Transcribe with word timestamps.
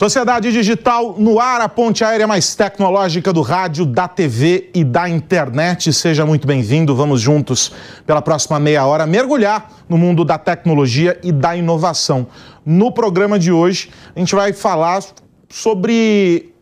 Sociedade 0.00 0.52
Digital 0.52 1.16
no 1.18 1.40
ar, 1.40 1.60
a 1.60 1.68
ponte 1.68 2.04
aérea 2.04 2.24
mais 2.24 2.54
tecnológica 2.54 3.32
do 3.32 3.42
rádio, 3.42 3.84
da 3.84 4.06
TV 4.06 4.70
e 4.72 4.84
da 4.84 5.08
internet. 5.08 5.92
Seja 5.92 6.24
muito 6.24 6.46
bem-vindo. 6.46 6.94
Vamos 6.94 7.20
juntos 7.20 7.72
pela 8.06 8.22
próxima 8.22 8.60
meia 8.60 8.86
hora 8.86 9.04
mergulhar 9.08 9.72
no 9.88 9.98
mundo 9.98 10.24
da 10.24 10.38
tecnologia 10.38 11.18
e 11.20 11.32
da 11.32 11.56
inovação. 11.56 12.28
No 12.64 12.92
programa 12.92 13.40
de 13.40 13.50
hoje, 13.50 13.90
a 14.14 14.20
gente 14.20 14.36
vai 14.36 14.52
falar 14.52 15.02
sobre 15.48 16.54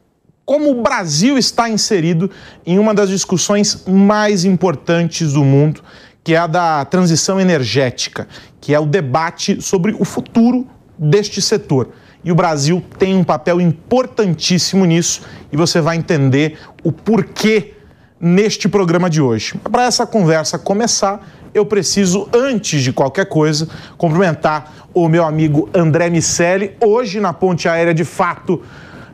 como 0.47 0.71
o 0.71 0.81
Brasil 0.81 1.37
está 1.37 1.69
inserido 1.69 2.31
em 2.65 2.79
uma 2.79 2.95
das 2.95 3.11
discussões 3.11 3.85
mais 3.87 4.47
importantes 4.47 5.35
do 5.35 5.45
mundo, 5.45 5.83
que 6.25 6.33
é 6.33 6.39
a 6.39 6.47
da 6.47 6.87
transição 6.87 7.39
energética, 7.39 8.27
que 8.63 8.73
é 8.73 8.81
o 8.81 8.87
debate 8.87 9.61
sobre 9.61 9.95
o 10.01 10.07
futuro 10.07 10.67
deste 10.99 11.43
setor 11.43 11.91
e 12.27 12.33
o 12.33 12.35
Brasil 12.35 12.83
tem 12.99 13.15
um 13.15 13.23
papel 13.23 13.61
importantíssimo 13.61 14.85
nisso 14.85 15.23
e 15.53 15.57
você 15.57 15.81
vai 15.81 15.97
entender 15.97 16.59
o 16.83 16.91
porquê 16.91 17.75
neste 18.21 18.69
programa 18.69 19.09
de 19.09 19.23
hoje. 19.23 19.55
Para 19.71 19.85
essa 19.85 20.05
conversa 20.05 20.59
começar, 20.59 21.25
eu 21.55 21.65
preciso, 21.65 22.29
antes 22.35 22.83
de 22.83 22.93
qualquer 22.93 23.27
coisa, 23.27 23.69
cumprimentar 23.97 24.89
o 24.93 25.09
meu 25.09 25.25
amigo 25.25 25.71
André 25.73 26.11
Miceli, 26.11 26.73
hoje 26.81 27.21
na 27.21 27.33
ponte 27.33 27.69
aérea 27.69 27.95
de 27.95 28.05
fato, 28.05 28.61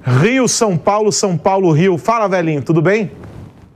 Rio-São 0.03 0.79
Paulo, 0.79 1.12
São 1.12 1.37
Paulo-Rio. 1.37 1.98
Fala, 1.98 2.27
velhinho, 2.27 2.62
tudo 2.62 2.81
bem? 2.81 3.11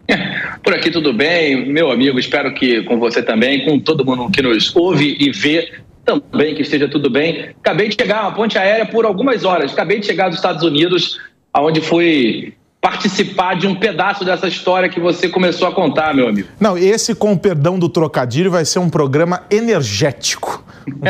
Por 0.64 0.72
aqui 0.72 0.91
tudo 0.91 1.12
bem, 1.12 1.70
meu 1.70 1.91
amigo. 1.91 2.18
Espero 2.18 2.55
que 2.55 2.82
com 2.84 2.98
você 2.98 3.22
também, 3.22 3.66
com 3.66 3.78
todo 3.78 4.05
mundo 4.05 4.30
que 4.30 4.41
nos 4.41 4.74
ouve 4.74 5.14
e 5.20 5.30
vê 5.30 5.72
também 6.06 6.55
que 6.55 6.62
esteja 6.62 6.88
tudo 6.88 7.10
bem. 7.10 7.50
Acabei 7.61 7.89
de 7.89 7.97
chegar 8.00 8.25
a 8.25 8.30
ponte 8.30 8.56
aérea 8.56 8.86
por 8.86 9.05
algumas 9.05 9.44
horas. 9.44 9.72
Acabei 9.72 9.98
de 9.98 10.06
chegar 10.06 10.28
dos 10.28 10.39
Estados 10.39 10.62
Unidos, 10.62 11.20
aonde 11.53 11.80
fui 11.80 12.55
participar 12.80 13.56
de 13.56 13.67
um 13.67 13.75
pedaço 13.75 14.25
dessa 14.25 14.47
história 14.47 14.89
que 14.89 15.00
você 15.00 15.28
começou 15.28 15.67
a 15.67 15.72
contar, 15.72 16.14
meu 16.14 16.28
amigo. 16.28 16.47
Não, 16.61 16.78
esse, 16.78 17.17
com 17.17 17.33
o 17.33 17.39
perdão 17.39 17.77
do 17.77 17.89
trocadilho, 17.89 18.48
vai 18.48 18.64
ser 18.64 18.78
um 18.78 18.89
programa 18.89 19.42
energético. 19.50 20.64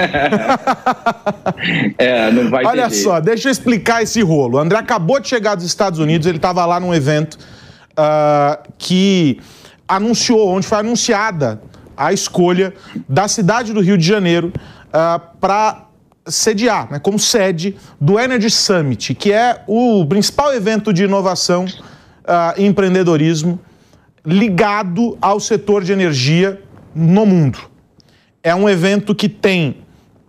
é, 1.98 2.30
não 2.30 2.48
vai 2.48 2.64
Olha 2.64 2.88
só, 2.88 3.20
deixa 3.20 3.48
eu 3.48 3.52
explicar 3.52 4.02
esse 4.02 4.22
rolo. 4.22 4.56
O 4.56 4.60
André 4.60 4.78
acabou 4.78 5.20
de 5.20 5.28
chegar 5.28 5.54
dos 5.54 5.66
Estados 5.66 5.98
Unidos, 5.98 6.26
ele 6.26 6.38
estava 6.38 6.64
lá 6.64 6.80
num 6.80 6.94
evento 6.94 7.34
uh, 7.92 8.56
que 8.78 9.38
anunciou, 9.86 10.48
onde 10.48 10.66
foi 10.66 10.78
anunciada 10.78 11.60
a 11.94 12.10
escolha 12.12 12.72
da 13.08 13.28
cidade 13.28 13.74
do 13.74 13.80
Rio 13.80 13.98
de 13.98 14.06
Janeiro 14.06 14.50
uh, 14.86 14.92
ah, 14.92 15.20
para 15.40 15.86
sediar, 16.26 16.90
né, 16.90 16.98
como 16.98 17.18
sede 17.18 17.76
do 18.00 18.18
Energy 18.18 18.50
Summit, 18.50 19.14
que 19.14 19.32
é 19.32 19.62
o 19.66 20.04
principal 20.06 20.52
evento 20.52 20.92
de 20.92 21.04
inovação 21.04 21.64
uh, 21.64 22.58
e 22.58 22.66
empreendedorismo 22.66 23.60
ligado 24.24 25.16
ao 25.20 25.38
setor 25.38 25.84
de 25.84 25.92
energia 25.92 26.60
no 26.94 27.24
mundo. 27.24 27.58
É 28.42 28.54
um 28.54 28.68
evento 28.68 29.14
que 29.14 29.28
tem 29.28 29.78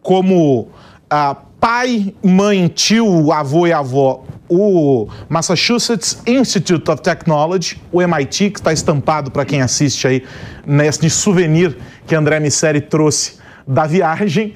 como 0.01 0.61
uh, 0.61 1.35
pai, 1.59 2.13
mãe, 2.23 2.67
tio, 2.67 3.31
avô 3.31 3.65
e 3.65 3.73
avó 3.73 4.23
o 4.49 5.09
Massachusetts 5.27 6.21
Institute 6.25 6.89
of 6.89 7.01
Technology, 7.01 7.81
o 7.91 8.01
MIT, 8.01 8.51
que 8.51 8.59
está 8.59 8.71
estampado 8.71 9.29
para 9.29 9.45
quem 9.45 9.61
assiste 9.61 10.07
aí 10.07 10.23
nesse 10.65 11.09
souvenir 11.09 11.77
que 12.05 12.15
André 12.15 12.39
Misseri 12.39 12.81
trouxe 12.81 13.37
da 13.67 13.85
viagem, 13.85 14.53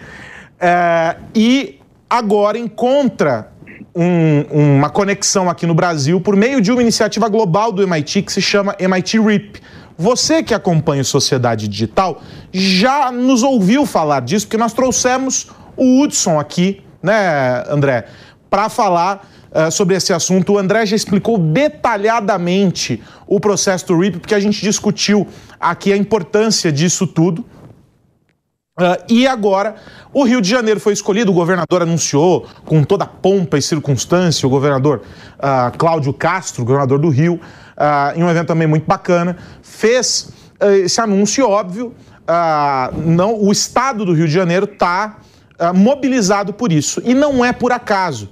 é, 0.59 1.15
e 1.35 1.79
agora 2.09 2.57
encontra 2.57 3.51
um, 3.95 4.75
uma 4.77 4.89
conexão 4.89 5.49
aqui 5.49 5.65
no 5.65 5.73
Brasil 5.73 6.21
por 6.21 6.35
meio 6.35 6.61
de 6.61 6.71
uma 6.71 6.81
iniciativa 6.81 7.27
global 7.27 7.71
do 7.71 7.81
MIT 7.83 8.21
que 8.23 8.31
se 8.31 8.41
chama 8.41 8.75
MIT 8.79 9.19
RIP. 9.19 9.61
Você 9.97 10.41
que 10.41 10.53
acompanha 10.53 11.03
Sociedade 11.03 11.67
Digital 11.67 12.21
já 12.51 13.11
nos 13.11 13.43
ouviu 13.43 13.85
falar 13.85 14.21
disso, 14.21 14.47
porque 14.47 14.57
nós 14.57 14.73
trouxemos 14.73 15.51
o 15.75 16.01
Hudson 16.01 16.39
aqui, 16.39 16.81
né, 17.03 17.63
André, 17.69 18.05
para 18.49 18.67
falar 18.69 19.27
uh, 19.51 19.71
sobre 19.71 19.95
esse 19.95 20.11
assunto. 20.13 20.53
O 20.53 20.57
André 20.57 20.85
já 20.85 20.95
explicou 20.95 21.37
detalhadamente 21.37 23.01
o 23.27 23.39
processo 23.39 23.87
do 23.87 23.99
RIP, 23.99 24.19
porque 24.19 24.35
a 24.35 24.39
gente 24.39 24.61
discutiu 24.61 25.27
aqui 25.59 25.93
a 25.93 25.97
importância 25.97 26.71
disso 26.71 27.05
tudo. 27.05 27.45
Uh, 28.79 28.95
e 29.09 29.27
agora, 29.27 29.75
o 30.13 30.23
Rio 30.23 30.39
de 30.39 30.49
Janeiro 30.49 30.79
foi 30.79 30.93
escolhido, 30.93 31.29
o 31.29 31.33
governador 31.33 31.81
anunciou 31.81 32.47
com 32.63 32.85
toda 32.85 33.05
pompa 33.05 33.57
e 33.57 33.61
circunstância, 33.61 34.47
o 34.47 34.49
governador 34.49 35.01
uh, 35.35 35.77
Cláudio 35.77 36.13
Castro, 36.13 36.63
governador 36.63 36.97
do 36.97 37.09
Rio, 37.09 37.33
uh, 37.33 38.17
em 38.17 38.23
um 38.23 38.29
evento 38.29 38.47
também 38.47 38.67
muito 38.67 38.87
bacana, 38.87 39.35
fez 39.61 40.29
esse 40.83 41.01
anúncio 41.01 41.49
óbvio. 41.49 41.91
não, 43.03 43.41
o 43.41 43.51
estado 43.51 44.05
do 44.05 44.13
Rio 44.13 44.27
de 44.27 44.33
Janeiro 44.33 44.69
está 44.71 45.17
mobilizado 45.73 46.53
por 46.53 46.71
isso. 46.71 47.01
E 47.03 47.15
não 47.15 47.43
é 47.43 47.51
por 47.51 47.71
acaso. 47.71 48.29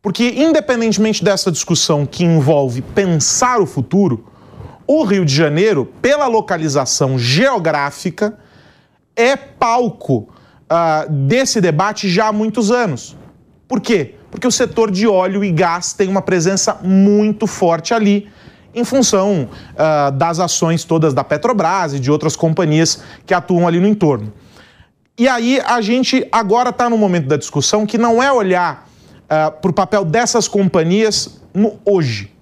Porque, 0.00 0.28
independentemente 0.28 1.24
dessa 1.24 1.50
discussão 1.50 2.06
que 2.06 2.24
envolve 2.24 2.82
pensar 2.82 3.60
o 3.60 3.66
futuro, 3.66 4.28
o 4.86 5.02
Rio 5.02 5.24
de 5.24 5.34
Janeiro, 5.34 5.86
pela 6.00 6.28
localização 6.28 7.18
geográfica, 7.18 8.38
é 9.16 9.36
palco 9.36 10.28
uh, 10.70 11.10
desse 11.10 11.60
debate 11.60 12.08
já 12.08 12.28
há 12.28 12.32
muitos 12.32 12.70
anos. 12.70 13.16
Por 13.68 13.80
quê? 13.80 14.14
Porque 14.30 14.46
o 14.46 14.50
setor 14.50 14.90
de 14.90 15.06
óleo 15.06 15.44
e 15.44 15.50
gás 15.50 15.92
tem 15.92 16.08
uma 16.08 16.22
presença 16.22 16.78
muito 16.82 17.46
forte 17.46 17.92
ali, 17.92 18.28
em 18.74 18.84
função 18.84 19.48
uh, 19.72 20.12
das 20.12 20.38
ações 20.38 20.84
todas 20.84 21.12
da 21.12 21.24
Petrobras 21.24 21.94
e 21.94 22.00
de 22.00 22.10
outras 22.10 22.36
companhias 22.36 23.02
que 23.26 23.34
atuam 23.34 23.66
ali 23.66 23.80
no 23.80 23.88
entorno. 23.88 24.32
E 25.18 25.28
aí 25.28 25.60
a 25.60 25.80
gente 25.80 26.26
agora 26.32 26.70
está 26.70 26.88
no 26.88 26.96
momento 26.96 27.26
da 27.26 27.36
discussão 27.36 27.84
que 27.84 27.98
não 27.98 28.22
é 28.22 28.32
olhar 28.32 28.88
uh, 29.24 29.50
para 29.60 29.70
o 29.70 29.74
papel 29.74 30.04
dessas 30.04 30.48
companhias 30.48 31.40
no 31.52 31.78
hoje. 31.84 32.32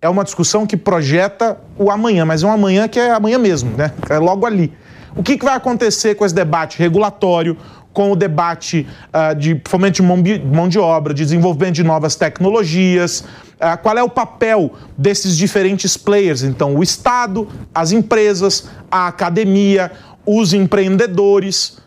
É 0.00 0.08
uma 0.08 0.24
discussão 0.24 0.66
que 0.66 0.76
projeta 0.76 1.58
o 1.78 1.90
amanhã, 1.90 2.24
mas 2.24 2.42
é 2.42 2.46
um 2.46 2.52
amanhã 2.52 2.88
que 2.88 2.98
é 2.98 3.10
amanhã 3.10 3.38
mesmo, 3.38 3.74
né? 3.76 3.92
É 4.10 4.18
logo 4.18 4.44
ali. 4.44 4.72
O 5.16 5.22
que, 5.22 5.38
que 5.38 5.44
vai 5.44 5.54
acontecer 5.54 6.14
com 6.14 6.24
esse 6.24 6.34
debate 6.34 6.78
regulatório, 6.78 7.56
com 7.92 8.10
o 8.10 8.16
debate 8.16 8.86
uh, 9.12 9.34
de 9.36 9.60
fomento 9.66 9.94
de 9.94 10.02
mão, 10.02 10.18
mão, 10.52 10.68
de 10.68 10.78
obra, 10.78 11.14
de 11.14 11.22
desenvolvimento 11.22 11.76
de 11.76 11.84
novas 11.84 12.16
tecnologias, 12.16 13.20
uh, 13.20 13.80
qual 13.80 13.96
é 13.96 14.02
o 14.02 14.08
papel 14.08 14.72
desses 14.98 15.36
diferentes 15.36 15.96
players? 15.96 16.42
Então, 16.42 16.74
o 16.74 16.82
Estado, 16.82 17.48
as 17.72 17.92
empresas, 17.92 18.68
a 18.90 19.06
academia, 19.06 19.92
os 20.26 20.52
empreendedores, 20.52 21.78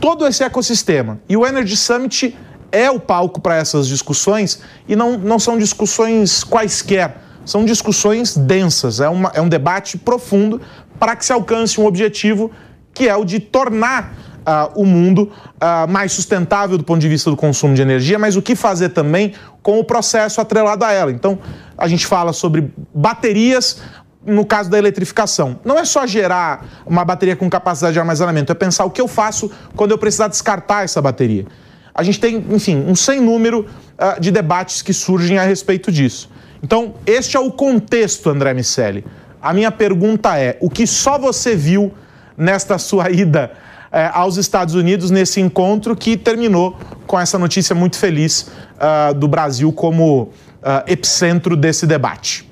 todo 0.00 0.26
esse 0.26 0.42
ecossistema. 0.42 1.20
E 1.28 1.36
o 1.36 1.46
Energy 1.46 1.76
Summit 1.76 2.36
é 2.72 2.90
o 2.90 2.98
palco 2.98 3.40
para 3.40 3.54
essas 3.54 3.86
discussões 3.86 4.60
e 4.88 4.96
não, 4.96 5.16
não 5.16 5.38
são 5.38 5.56
discussões 5.56 6.42
quaisquer, 6.42 7.22
são 7.44 7.64
discussões 7.64 8.36
densas, 8.36 9.00
é, 9.00 9.08
uma, 9.08 9.30
é 9.32 9.40
um 9.40 9.48
debate 9.48 9.96
profundo 9.96 10.60
para 10.98 11.16
que 11.16 11.24
se 11.24 11.32
alcance 11.32 11.80
um 11.80 11.86
objetivo 11.86 12.50
que 12.92 13.08
é 13.08 13.14
o 13.14 13.24
de 13.24 13.38
tornar 13.40 14.14
uh, 14.46 14.80
o 14.80 14.86
mundo 14.86 15.30
uh, 15.56 15.90
mais 15.90 16.12
sustentável 16.12 16.78
do 16.78 16.84
ponto 16.84 17.00
de 17.00 17.08
vista 17.08 17.28
do 17.28 17.36
consumo 17.36 17.74
de 17.74 17.82
energia, 17.82 18.18
mas 18.18 18.36
o 18.36 18.42
que 18.42 18.54
fazer 18.54 18.90
também 18.90 19.34
com 19.62 19.78
o 19.78 19.84
processo 19.84 20.40
atrelado 20.40 20.84
a 20.84 20.92
ela. 20.92 21.10
Então, 21.10 21.38
a 21.76 21.88
gente 21.88 22.06
fala 22.06 22.32
sobre 22.32 22.72
baterias 22.94 23.82
no 24.24 24.44
caso 24.44 24.70
da 24.70 24.78
eletrificação. 24.78 25.60
Não 25.64 25.78
é 25.78 25.84
só 25.84 26.06
gerar 26.06 26.82
uma 26.86 27.04
bateria 27.04 27.36
com 27.36 27.48
capacidade 27.48 27.92
de 27.92 28.00
armazenamento, 28.00 28.50
é 28.50 28.54
pensar 28.54 28.84
o 28.84 28.90
que 28.90 29.00
eu 29.00 29.06
faço 29.06 29.50
quando 29.76 29.92
eu 29.92 29.98
precisar 29.98 30.28
descartar 30.28 30.84
essa 30.84 31.00
bateria. 31.02 31.46
A 31.94 32.02
gente 32.02 32.20
tem, 32.20 32.44
enfim, 32.50 32.84
um 32.86 32.94
sem 32.94 33.20
número 33.20 33.60
uh, 33.60 34.20
de 34.20 34.30
debates 34.30 34.82
que 34.82 34.92
surgem 34.92 35.38
a 35.38 35.44
respeito 35.44 35.92
disso. 35.92 36.28
Então, 36.62 36.94
este 37.06 37.36
é 37.36 37.40
o 37.40 37.50
contexto, 37.50 38.28
André 38.28 38.52
Miceli. 38.52 39.04
A 39.46 39.52
minha 39.52 39.70
pergunta 39.70 40.36
é: 40.36 40.58
o 40.60 40.68
que 40.68 40.88
só 40.88 41.16
você 41.16 41.54
viu 41.54 41.94
nesta 42.36 42.78
sua 42.78 43.08
ida 43.14 43.52
eh, 43.92 44.10
aos 44.12 44.36
Estados 44.36 44.74
Unidos, 44.74 45.08
nesse 45.08 45.40
encontro 45.40 45.94
que 45.94 46.16
terminou 46.16 46.76
com 47.06 47.18
essa 47.18 47.38
notícia 47.38 47.72
muito 47.72 47.96
feliz 47.96 48.50
uh, 48.74 49.14
do 49.14 49.28
Brasil 49.28 49.72
como 49.72 50.22
uh, 50.22 50.32
epicentro 50.88 51.56
desse 51.56 51.86
debate? 51.86 52.44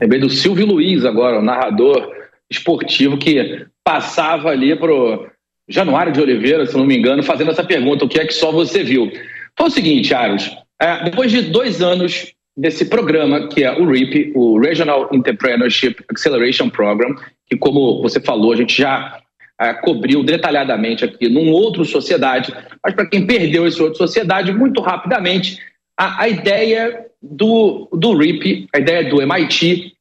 Lembrei 0.00 0.20
do 0.20 0.28
Silvio 0.28 0.66
Luiz 0.66 1.04
agora, 1.04 1.38
o 1.38 1.42
narrador 1.42 2.10
esportivo 2.50 3.16
que 3.16 3.64
passava 3.84 4.48
ali 4.48 4.74
para 4.74 4.92
o 4.92 5.28
Januário 5.68 6.12
de 6.12 6.20
Oliveira, 6.20 6.66
se 6.66 6.76
não 6.76 6.84
me 6.84 6.98
engano, 6.98 7.22
fazendo 7.22 7.52
essa 7.52 7.62
pergunta: 7.62 8.04
o 8.04 8.08
que 8.08 8.18
é 8.18 8.26
que 8.26 8.34
só 8.34 8.50
você 8.50 8.82
viu? 8.82 9.12
Foi 9.56 9.68
o 9.68 9.70
seguinte, 9.70 10.12
Aros, 10.12 10.50
é, 10.82 11.04
depois 11.04 11.30
de 11.30 11.42
dois 11.42 11.80
anos 11.80 12.34
desse 12.56 12.84
programa, 12.84 13.48
que 13.48 13.64
é 13.64 13.72
o 13.72 13.86
REAP, 13.86 14.32
o 14.34 14.58
Regional 14.58 15.08
Entrepreneurship 15.12 15.96
Acceleration 16.08 16.70
Program, 16.70 17.14
que, 17.48 17.56
como 17.56 18.00
você 18.00 18.20
falou, 18.20 18.52
a 18.52 18.56
gente 18.56 18.76
já 18.76 19.20
é, 19.60 19.72
cobriu 19.74 20.22
detalhadamente 20.22 21.04
aqui 21.04 21.28
num 21.28 21.50
outro 21.50 21.84
Sociedade, 21.84 22.54
mas 22.82 22.94
para 22.94 23.06
quem 23.06 23.26
perdeu 23.26 23.66
esse 23.66 23.82
outro 23.82 23.98
Sociedade, 23.98 24.52
muito 24.52 24.80
rapidamente, 24.80 25.58
a, 25.98 26.22
a 26.22 26.28
ideia 26.28 27.06
do, 27.20 27.88
do 27.92 28.16
RIP, 28.16 28.68
a 28.74 28.78
ideia 28.78 29.08
do 29.08 29.20
MIT, 29.20 29.92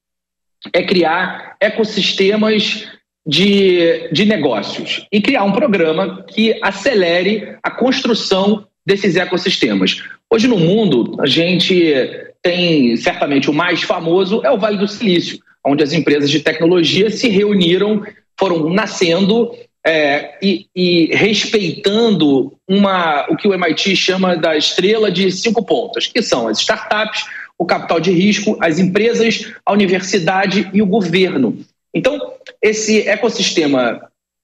é 0.71 0.83
criar 0.83 1.55
ecossistemas 1.59 2.87
de, 3.25 4.09
de 4.11 4.25
negócios 4.25 5.07
e 5.11 5.21
criar 5.21 5.43
um 5.43 5.51
programa 5.51 6.23
que 6.23 6.59
acelere 6.61 7.57
a 7.63 7.71
construção 7.71 8.67
desses 8.85 9.15
ecossistemas. 9.15 10.03
Hoje 10.29 10.47
no 10.47 10.57
mundo, 10.57 11.15
a 11.19 11.25
gente 11.25 12.32
tem 12.43 12.95
certamente 12.97 13.49
o 13.49 13.53
mais 13.53 13.81
famoso 13.81 14.41
é 14.43 14.51
o 14.51 14.57
Vale 14.57 14.77
do 14.77 14.87
Silício, 14.87 15.39
onde 15.65 15.81
as 15.81 15.93
empresas 15.93 16.29
de 16.29 16.41
tecnologia 16.41 17.09
se 17.09 17.29
reuniram, 17.29 18.05
foram 18.37 18.69
nascendo 18.69 19.51
é, 19.85 20.37
e, 20.41 20.67
e, 20.75 21.15
respeitando 21.15 22.53
uma, 22.67 23.25
o 23.29 23.35
que 23.35 23.47
o 23.47 23.53
MIT 23.53 23.95
chama 23.95 24.35
da 24.35 24.57
estrela 24.57 25.09
de 25.09 25.31
cinco 25.31 25.63
pontas, 25.65 26.07
que 26.07 26.21
são 26.21 26.47
as 26.47 26.59
startups, 26.59 27.25
o 27.57 27.65
capital 27.65 27.99
de 27.99 28.11
risco, 28.11 28.57
as 28.59 28.79
empresas, 28.79 29.53
a 29.65 29.71
universidade 29.71 30.69
e 30.73 30.81
o 30.81 30.85
governo. 30.85 31.57
Então, 31.93 32.33
esse 32.61 33.07
ecossistema, 33.07 34.01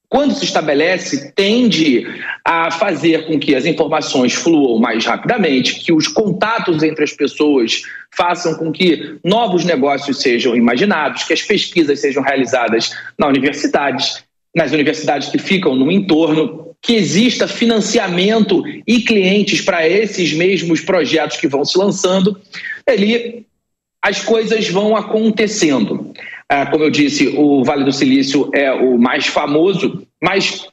quando 0.10 0.34
se 0.34 0.44
estabelece, 0.44 1.32
tende 1.34 2.04
a 2.44 2.72
fazer 2.72 3.28
com 3.28 3.40
que 3.40 3.54
as 3.54 3.66
informações 3.66 4.34
fluam 4.34 4.80
mais 4.80 5.06
rapidamente, 5.06 5.80
que 5.82 5.94
os 5.94 6.08
contatos 6.08 6.82
entre 6.82 7.04
as 7.04 7.14
pessoas 7.14 7.84
façam 8.18 8.56
com 8.56 8.72
que 8.72 9.20
novos 9.24 9.64
negócios 9.64 10.20
sejam 10.20 10.56
imaginados, 10.56 11.24
que 11.24 11.34
as 11.34 11.44
pesquisas 11.44 12.00
sejam 12.00 12.24
realizadas 12.24 12.90
na 13.20 13.28
universidades, 13.28 14.24
nas 14.56 14.72
universidades 14.72 15.30
que 15.30 15.38
ficam 15.38 15.76
no 15.76 15.92
entorno, 15.92 16.76
que 16.82 16.96
exista 16.96 17.48
financiamento 17.48 18.64
e 18.88 19.02
clientes 19.02 19.62
para 19.62 19.88
esses 19.88 20.34
mesmos 20.34 20.82
projetos 20.82 21.38
que 21.38 21.48
vão 21.48 21.64
se 21.64 21.78
lançando. 21.78 22.40
Ali 22.88 23.46
as 24.02 24.22
coisas 24.22 24.68
vão 24.70 24.96
acontecendo. 24.96 26.14
Ah, 26.50 26.66
como 26.66 26.84
eu 26.84 26.90
disse, 26.90 27.28
o 27.38 27.64
Vale 27.64 27.84
do 27.84 27.92
Silício 27.92 28.50
é 28.54 28.72
o 28.72 28.98
mais 28.98 29.28
famoso, 29.28 30.06
mas 30.22 30.68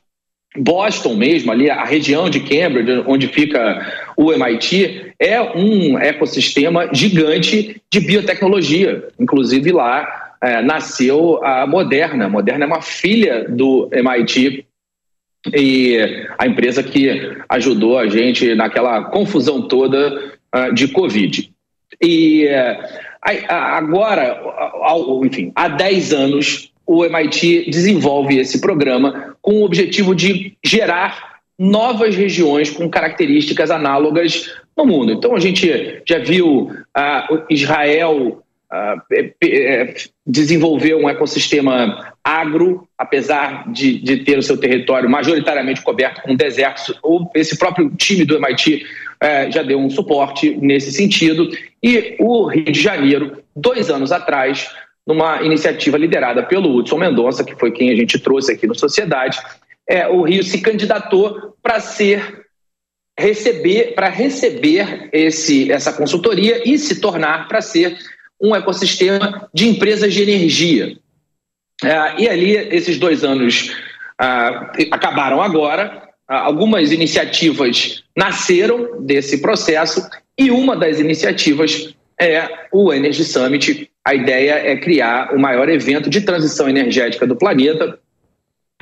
Boston 0.56 1.14
mesmo, 1.14 1.52
ali 1.52 1.68
a 1.68 1.84
região 1.84 2.30
de 2.30 2.40
Cambridge, 2.40 3.04
onde 3.06 3.28
fica 3.28 3.86
o 4.16 4.32
MIT, 4.32 5.12
é 5.18 5.40
um 5.40 5.98
ecossistema 5.98 6.88
gigante 6.92 7.80
de 7.92 8.00
biotecnologia. 8.00 9.06
Inclusive 9.20 9.70
lá 9.72 10.34
é, 10.42 10.62
nasceu 10.62 11.44
a 11.44 11.66
Moderna. 11.66 12.26
A 12.26 12.30
Moderna 12.30 12.64
é 12.64 12.68
uma 12.68 12.82
filha 12.82 13.46
do 13.48 13.88
MIT 13.92 14.64
e 15.54 16.26
a 16.38 16.46
empresa 16.46 16.82
que 16.82 17.36
ajudou 17.48 17.98
a 17.98 18.08
gente 18.08 18.54
naquela 18.54 19.04
confusão 19.04 19.62
toda 19.68 20.32
uh, 20.54 20.74
de 20.74 20.88
Covid. 20.88 21.50
E 22.02 22.46
uh, 22.46 23.05
Agora, 23.48 24.40
enfim, 25.24 25.52
há 25.54 25.68
10 25.68 26.12
anos, 26.12 26.72
o 26.86 27.04
MIT 27.04 27.70
desenvolve 27.70 28.38
esse 28.38 28.60
programa 28.60 29.36
com 29.42 29.54
o 29.54 29.64
objetivo 29.64 30.14
de 30.14 30.56
gerar 30.64 31.40
novas 31.58 32.14
regiões 32.14 32.70
com 32.70 32.88
características 32.88 33.70
análogas 33.70 34.54
no 34.76 34.86
mundo. 34.86 35.10
Então, 35.12 35.34
a 35.34 35.40
gente 35.40 36.02
já 36.06 36.18
viu 36.18 36.70
uh, 36.70 37.44
Israel 37.50 38.42
desenvolver 40.26 40.94
um 40.94 41.08
ecossistema 41.08 42.12
agro, 42.22 42.88
apesar 42.98 43.70
de, 43.72 43.98
de, 44.00 44.24
ter 44.24 44.36
o 44.38 44.42
seu 44.42 44.58
território 44.58 45.08
majoritariamente 45.08 45.82
coberto 45.82 46.22
com 46.22 46.34
desertos. 46.34 46.92
Esse 47.34 47.56
próprio 47.56 47.90
time 47.90 48.24
do 48.24 48.36
MIT 48.36 48.84
é, 49.20 49.50
já 49.50 49.62
deu 49.62 49.78
um 49.78 49.88
suporte 49.88 50.56
nesse 50.56 50.92
sentido. 50.92 51.48
E 51.82 52.16
o 52.18 52.46
Rio 52.46 52.64
de 52.64 52.80
Janeiro, 52.80 53.42
dois 53.54 53.88
anos 53.88 54.10
atrás, 54.10 54.68
numa 55.06 55.42
iniciativa 55.42 55.96
liderada 55.96 56.42
pelo 56.42 56.74
Hudson 56.74 56.98
Mendonça, 56.98 57.44
que 57.44 57.54
foi 57.54 57.70
quem 57.70 57.90
a 57.90 57.96
gente 57.96 58.18
trouxe 58.18 58.52
aqui 58.52 58.66
no 58.66 58.74
Sociedade, 58.74 59.38
é, 59.88 60.08
o 60.08 60.22
Rio 60.22 60.42
se 60.42 60.60
candidatou 60.60 61.54
para 61.62 61.78
ser 61.78 62.44
receber 63.18 63.94
para 63.94 64.10
receber 64.10 65.08
esse, 65.10 65.72
essa 65.72 65.90
consultoria 65.90 66.68
e 66.68 66.76
se 66.76 67.00
tornar 67.00 67.48
para 67.48 67.62
ser 67.62 67.96
um 68.40 68.54
ecossistema 68.54 69.48
de 69.52 69.68
empresas 69.68 70.12
de 70.12 70.22
energia. 70.22 70.96
É, 71.82 72.22
e 72.22 72.28
ali 72.28 72.52
esses 72.52 72.98
dois 72.98 73.22
anos 73.22 73.74
ah, 74.18 74.72
acabaram 74.90 75.42
agora 75.42 76.08
ah, 76.26 76.40
algumas 76.40 76.90
iniciativas 76.90 78.02
nasceram 78.16 79.02
desse 79.02 79.42
processo 79.42 80.00
e 80.38 80.50
uma 80.50 80.74
das 80.76 80.98
iniciativas 80.98 81.94
é 82.18 82.48
o 82.72 82.92
Energy 82.92 83.24
Summit. 83.24 83.90
A 84.04 84.14
ideia 84.14 84.52
é 84.52 84.76
criar 84.76 85.34
o 85.34 85.38
maior 85.38 85.68
evento 85.68 86.08
de 86.08 86.20
transição 86.22 86.68
energética 86.68 87.26
do 87.26 87.36
planeta. 87.36 87.98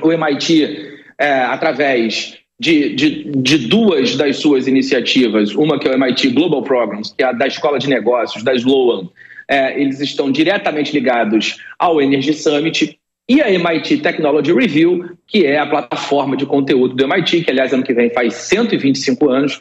O 0.01 0.11
MIT, 0.11 1.01
é, 1.17 1.41
através 1.41 2.37
de, 2.59 2.95
de, 2.95 3.23
de, 3.31 3.57
duas 3.67 4.15
das 4.15 4.37
suas 4.37 4.67
iniciativas, 4.67 5.53
uma 5.53 5.77
que 5.77 5.87
é 5.87 5.91
o 5.91 5.95
MIT 5.95 6.29
Global 6.29 6.63
Programs, 6.63 7.13
que 7.15 7.23
é 7.23 7.27
a 7.27 7.31
da 7.31 7.47
Escola 7.47 7.77
de 7.77 7.89
Negócios, 7.89 8.43
da 8.43 8.53
Sloan, 8.53 9.09
é, 9.49 9.79
eles 9.79 9.99
estão 9.99 10.31
diretamente 10.31 10.91
ligados 10.91 11.57
ao 11.77 12.01
Energy 12.01 12.33
Summit 12.33 12.97
e 13.27 13.41
a 13.41 13.49
MIT 13.49 13.97
Technology 13.97 14.53
Review, 14.53 15.09
que 15.27 15.45
é 15.45 15.57
a 15.57 15.65
plataforma 15.65 16.37
de 16.37 16.45
conteúdo 16.45 16.95
do 16.95 17.03
MIT, 17.03 17.43
que 17.43 17.51
aliás 17.51 17.73
ano 17.73 17.83
que 17.83 17.93
vem 17.93 18.11
faz 18.11 18.35
125 18.35 19.29
anos, 19.29 19.59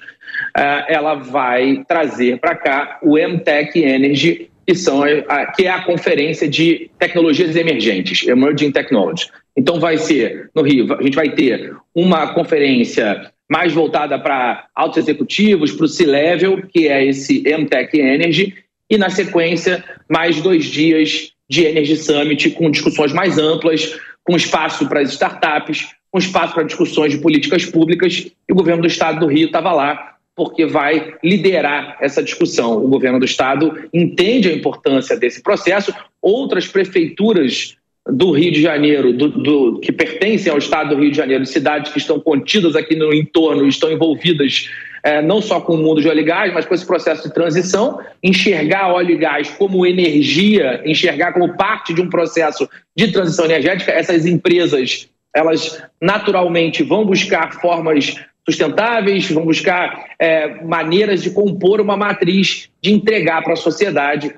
eh, 0.56 0.84
ela 0.88 1.14
vai 1.14 1.82
trazer 1.88 2.38
para 2.38 2.54
cá 2.54 2.98
o 3.02 3.16
MTech 3.16 3.78
Energy, 3.78 4.50
que, 4.66 4.74
são 4.74 5.02
a, 5.02 5.46
que 5.46 5.66
é 5.66 5.70
a 5.70 5.82
conferência 5.82 6.46
de 6.46 6.90
tecnologias 6.98 7.56
emergentes, 7.56 8.26
Emerging 8.26 8.70
Technology. 8.70 9.28
Então 9.56 9.80
vai 9.80 9.96
ser, 9.96 10.50
no 10.54 10.62
Rio, 10.62 10.92
a 10.92 11.02
gente 11.02 11.14
vai 11.14 11.30
ter 11.30 11.74
uma 11.94 12.34
conferência 12.34 13.30
mais 13.50 13.72
voltada 13.72 14.18
para 14.18 14.66
altos 14.74 14.98
executivos, 14.98 15.72
para 15.72 15.84
o 15.84 15.88
C-Level, 15.88 16.62
que 16.66 16.88
é 16.88 17.06
esse 17.06 17.42
MTech 17.46 17.98
Energy, 17.98 18.54
e 18.90 18.98
na 18.98 19.10
sequência, 19.10 19.84
mais 20.08 20.40
dois 20.40 20.64
dias 20.64 21.32
de 21.48 21.64
Energy 21.64 21.96
Summit 21.96 22.50
com 22.50 22.70
discussões 22.70 23.12
mais 23.12 23.38
amplas, 23.38 23.98
com 24.22 24.36
espaço 24.36 24.88
para 24.88 25.00
as 25.00 25.10
startups, 25.10 25.88
com 26.10 26.18
espaço 26.18 26.54
para 26.54 26.62
discussões 26.62 27.12
de 27.12 27.18
políticas 27.18 27.66
públicas, 27.66 28.26
e 28.48 28.52
o 28.52 28.54
governo 28.54 28.82
do 28.82 28.88
estado 28.88 29.20
do 29.20 29.26
Rio 29.26 29.46
estava 29.46 29.72
lá 29.72 30.14
porque 30.36 30.66
vai 30.66 31.14
liderar 31.22 31.96
essa 32.00 32.22
discussão. 32.22 32.84
O 32.84 32.88
governo 32.88 33.20
do 33.20 33.24
estado 33.24 33.88
entende 33.92 34.48
a 34.48 34.52
importância 34.52 35.16
desse 35.16 35.42
processo, 35.42 35.94
outras 36.20 36.66
prefeituras 36.66 37.76
do 38.06 38.32
Rio 38.32 38.52
de 38.52 38.60
Janeiro, 38.60 39.12
do, 39.12 39.28
do, 39.28 39.80
que 39.80 39.90
pertencem 39.90 40.52
ao 40.52 40.58
estado 40.58 40.94
do 40.94 41.00
Rio 41.00 41.10
de 41.10 41.16
Janeiro, 41.16 41.46
cidades 41.46 41.90
que 41.90 41.98
estão 41.98 42.20
contidas 42.20 42.76
aqui 42.76 42.94
no 42.94 43.14
entorno, 43.14 43.66
estão 43.66 43.90
envolvidas 43.90 44.68
é, 45.02 45.22
não 45.22 45.40
só 45.40 45.60
com 45.60 45.74
o 45.74 45.78
mundo 45.78 46.00
de 46.00 46.08
óleo 46.08 46.20
e 46.20 46.24
gás, 46.24 46.52
mas 46.52 46.64
com 46.64 46.74
esse 46.74 46.86
processo 46.86 47.28
de 47.28 47.34
transição, 47.34 48.00
enxergar 48.22 48.92
óleo 48.92 49.12
e 49.12 49.18
gás 49.18 49.50
como 49.50 49.86
energia, 49.86 50.82
enxergar 50.84 51.32
como 51.32 51.56
parte 51.56 51.92
de 51.92 52.00
um 52.00 52.08
processo 52.08 52.68
de 52.96 53.12
transição 53.12 53.44
energética, 53.44 53.92
essas 53.92 54.24
empresas, 54.26 55.08
elas 55.34 55.82
naturalmente 56.00 56.82
vão 56.82 57.04
buscar 57.04 57.52
formas 57.60 58.16
sustentáveis, 58.46 59.30
vão 59.30 59.44
buscar 59.44 60.06
é, 60.18 60.62
maneiras 60.62 61.22
de 61.22 61.30
compor 61.30 61.80
uma 61.80 61.96
matriz 61.96 62.70
de 62.82 62.92
entregar 62.92 63.42
para 63.42 63.54
a 63.54 63.56
sociedade 63.56 64.34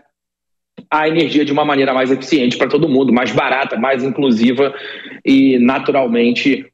a 0.91 1.09
energia 1.09 1.45
de 1.45 1.53
uma 1.53 1.65
maneira 1.65 1.93
mais 1.93 2.11
eficiente 2.11 2.57
para 2.57 2.69
todo 2.69 2.89
mundo, 2.89 3.13
mais 3.13 3.33
barata, 3.33 3.77
mais 3.77 4.05
inclusiva 4.05 4.73
e, 5.25 5.59
naturalmente, 5.59 6.67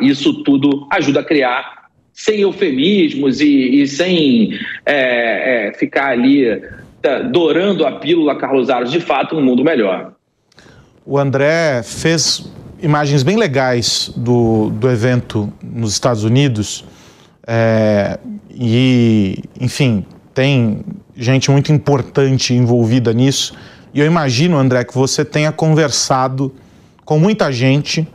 isso 0.00 0.42
tudo 0.44 0.86
ajuda 0.90 1.20
a 1.20 1.24
criar 1.24 1.88
sem 2.12 2.40
eufemismos 2.40 3.40
e, 3.40 3.82
e 3.82 3.86
sem 3.86 4.58
é, 4.84 5.68
é, 5.68 5.72
ficar 5.74 6.10
ali 6.10 6.60
tá, 7.00 7.20
dourando 7.20 7.86
a 7.86 7.92
pílula 7.92 8.36
Carlos 8.36 8.68
Aros, 8.68 8.90
de 8.90 9.00
fato, 9.00 9.36
um 9.36 9.42
mundo 9.42 9.64
melhor. 9.64 10.12
O 11.06 11.16
André 11.16 11.82
fez 11.84 12.52
imagens 12.82 13.22
bem 13.22 13.36
legais 13.36 14.12
do, 14.16 14.70
do 14.70 14.90
evento 14.90 15.52
nos 15.62 15.92
Estados 15.92 16.24
Unidos 16.24 16.84
é, 17.46 18.18
e, 18.50 19.38
enfim, 19.60 20.04
tem 20.38 20.84
gente 21.16 21.50
muito 21.50 21.72
importante 21.72 22.54
envolvida 22.54 23.12
nisso. 23.12 23.54
E 23.92 23.98
eu 23.98 24.06
imagino, 24.06 24.56
André, 24.56 24.84
que 24.84 24.94
você 24.94 25.24
tenha 25.24 25.50
conversado 25.50 26.54
com 27.04 27.18
muita 27.18 27.50
gente 27.50 28.06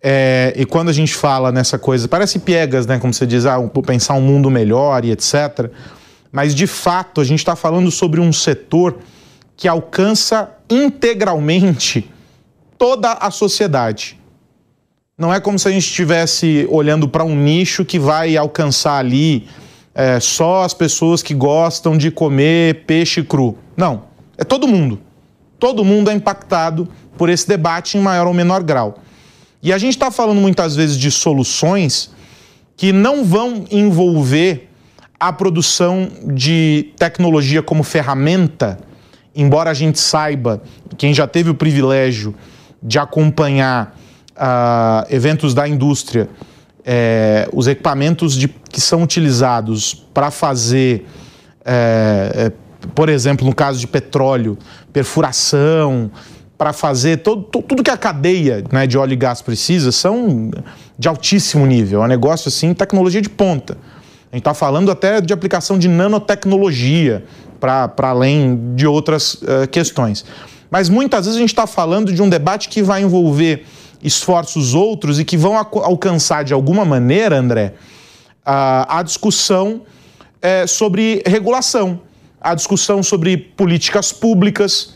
é, 0.00 0.52
e 0.56 0.64
quando 0.64 0.88
a 0.88 0.92
gente 0.92 1.12
fala 1.12 1.50
nessa 1.50 1.80
coisa, 1.80 2.06
parece 2.06 2.38
piegas, 2.38 2.86
né? 2.86 2.96
Como 3.00 3.12
você 3.12 3.26
diz, 3.26 3.44
ah, 3.44 3.58
pensar 3.84 4.14
um 4.14 4.20
mundo 4.20 4.48
melhor 4.52 5.04
e 5.04 5.10
etc. 5.10 5.68
Mas 6.30 6.54
de 6.54 6.68
fato, 6.68 7.20
a 7.20 7.24
gente 7.24 7.40
está 7.40 7.56
falando 7.56 7.90
sobre 7.90 8.20
um 8.20 8.32
setor 8.32 8.98
que 9.56 9.66
alcança 9.66 10.48
integralmente 10.70 12.08
toda 12.78 13.14
a 13.14 13.32
sociedade. 13.32 14.16
Não 15.18 15.34
é 15.34 15.40
como 15.40 15.58
se 15.58 15.66
a 15.66 15.72
gente 15.72 15.88
estivesse 15.88 16.68
olhando 16.70 17.08
para 17.08 17.24
um 17.24 17.34
nicho 17.34 17.84
que 17.84 17.98
vai 17.98 18.36
alcançar 18.36 18.98
ali 18.98 19.48
é, 19.94 20.18
só 20.20 20.62
as 20.62 20.72
pessoas 20.74 21.22
que 21.22 21.34
gostam 21.34 21.96
de 21.96 22.10
comer 22.10 22.84
peixe 22.86 23.22
cru. 23.22 23.56
Não, 23.76 24.04
é 24.38 24.44
todo 24.44 24.66
mundo. 24.66 25.00
Todo 25.58 25.84
mundo 25.84 26.10
é 26.10 26.14
impactado 26.14 26.88
por 27.16 27.28
esse 27.28 27.46
debate 27.46 27.96
em 27.96 28.00
maior 28.00 28.26
ou 28.26 28.34
menor 28.34 28.62
grau. 28.62 28.98
E 29.62 29.72
a 29.72 29.78
gente 29.78 29.92
está 29.92 30.10
falando 30.10 30.40
muitas 30.40 30.74
vezes 30.74 30.98
de 30.98 31.10
soluções 31.10 32.10
que 32.76 32.92
não 32.92 33.24
vão 33.24 33.64
envolver 33.70 34.68
a 35.20 35.32
produção 35.32 36.08
de 36.34 36.92
tecnologia 36.96 37.62
como 37.62 37.84
ferramenta, 37.84 38.78
embora 39.36 39.70
a 39.70 39.74
gente 39.74 40.00
saiba, 40.00 40.60
quem 40.98 41.14
já 41.14 41.28
teve 41.28 41.48
o 41.48 41.54
privilégio 41.54 42.34
de 42.82 42.98
acompanhar 42.98 43.96
uh, 44.32 45.06
eventos 45.08 45.54
da 45.54 45.68
indústria, 45.68 46.28
é, 46.84 47.48
os 47.52 47.66
equipamentos 47.66 48.34
de, 48.34 48.48
que 48.48 48.80
são 48.80 49.02
utilizados 49.02 49.94
para 50.12 50.30
fazer, 50.30 51.06
é, 51.64 52.32
é, 52.34 52.52
por 52.94 53.08
exemplo, 53.08 53.46
no 53.46 53.54
caso 53.54 53.78
de 53.78 53.86
petróleo, 53.86 54.58
perfuração, 54.92 56.10
para 56.58 56.72
fazer 56.72 57.18
todo, 57.18 57.42
tudo 57.42 57.82
que 57.82 57.90
a 57.90 57.96
cadeia 57.96 58.62
né, 58.70 58.86
de 58.86 58.96
óleo 58.96 59.14
e 59.14 59.16
gás 59.16 59.42
precisa 59.42 59.90
são 59.90 60.50
de 60.98 61.08
altíssimo 61.08 61.66
nível. 61.66 62.02
É 62.02 62.04
um 62.04 62.08
negócio 62.08 62.48
assim, 62.48 62.72
tecnologia 62.72 63.20
de 63.20 63.28
ponta. 63.28 63.76
A 64.30 64.36
gente 64.36 64.42
está 64.42 64.54
falando 64.54 64.90
até 64.90 65.20
de 65.20 65.32
aplicação 65.32 65.78
de 65.78 65.88
nanotecnologia 65.88 67.24
para 67.58 67.92
além 67.98 68.74
de 68.74 68.86
outras 68.86 69.34
uh, 69.34 69.68
questões. 69.70 70.24
Mas 70.70 70.88
muitas 70.88 71.26
vezes 71.26 71.36
a 71.36 71.40
gente 71.40 71.50
está 71.50 71.66
falando 71.66 72.12
de 72.12 72.22
um 72.22 72.28
debate 72.28 72.68
que 72.68 72.82
vai 72.82 73.02
envolver 73.02 73.66
esforços 74.02 74.74
outros 74.74 75.20
e 75.20 75.24
que 75.24 75.36
vão 75.36 75.56
alcançar 75.56 76.44
de 76.44 76.52
alguma 76.52 76.84
maneira, 76.84 77.38
André, 77.38 77.74
a, 78.44 78.98
a 78.98 79.02
discussão 79.02 79.82
é, 80.40 80.66
sobre 80.66 81.22
regulação, 81.24 82.00
a 82.40 82.54
discussão 82.54 83.02
sobre 83.02 83.36
políticas 83.36 84.12
públicas, 84.12 84.94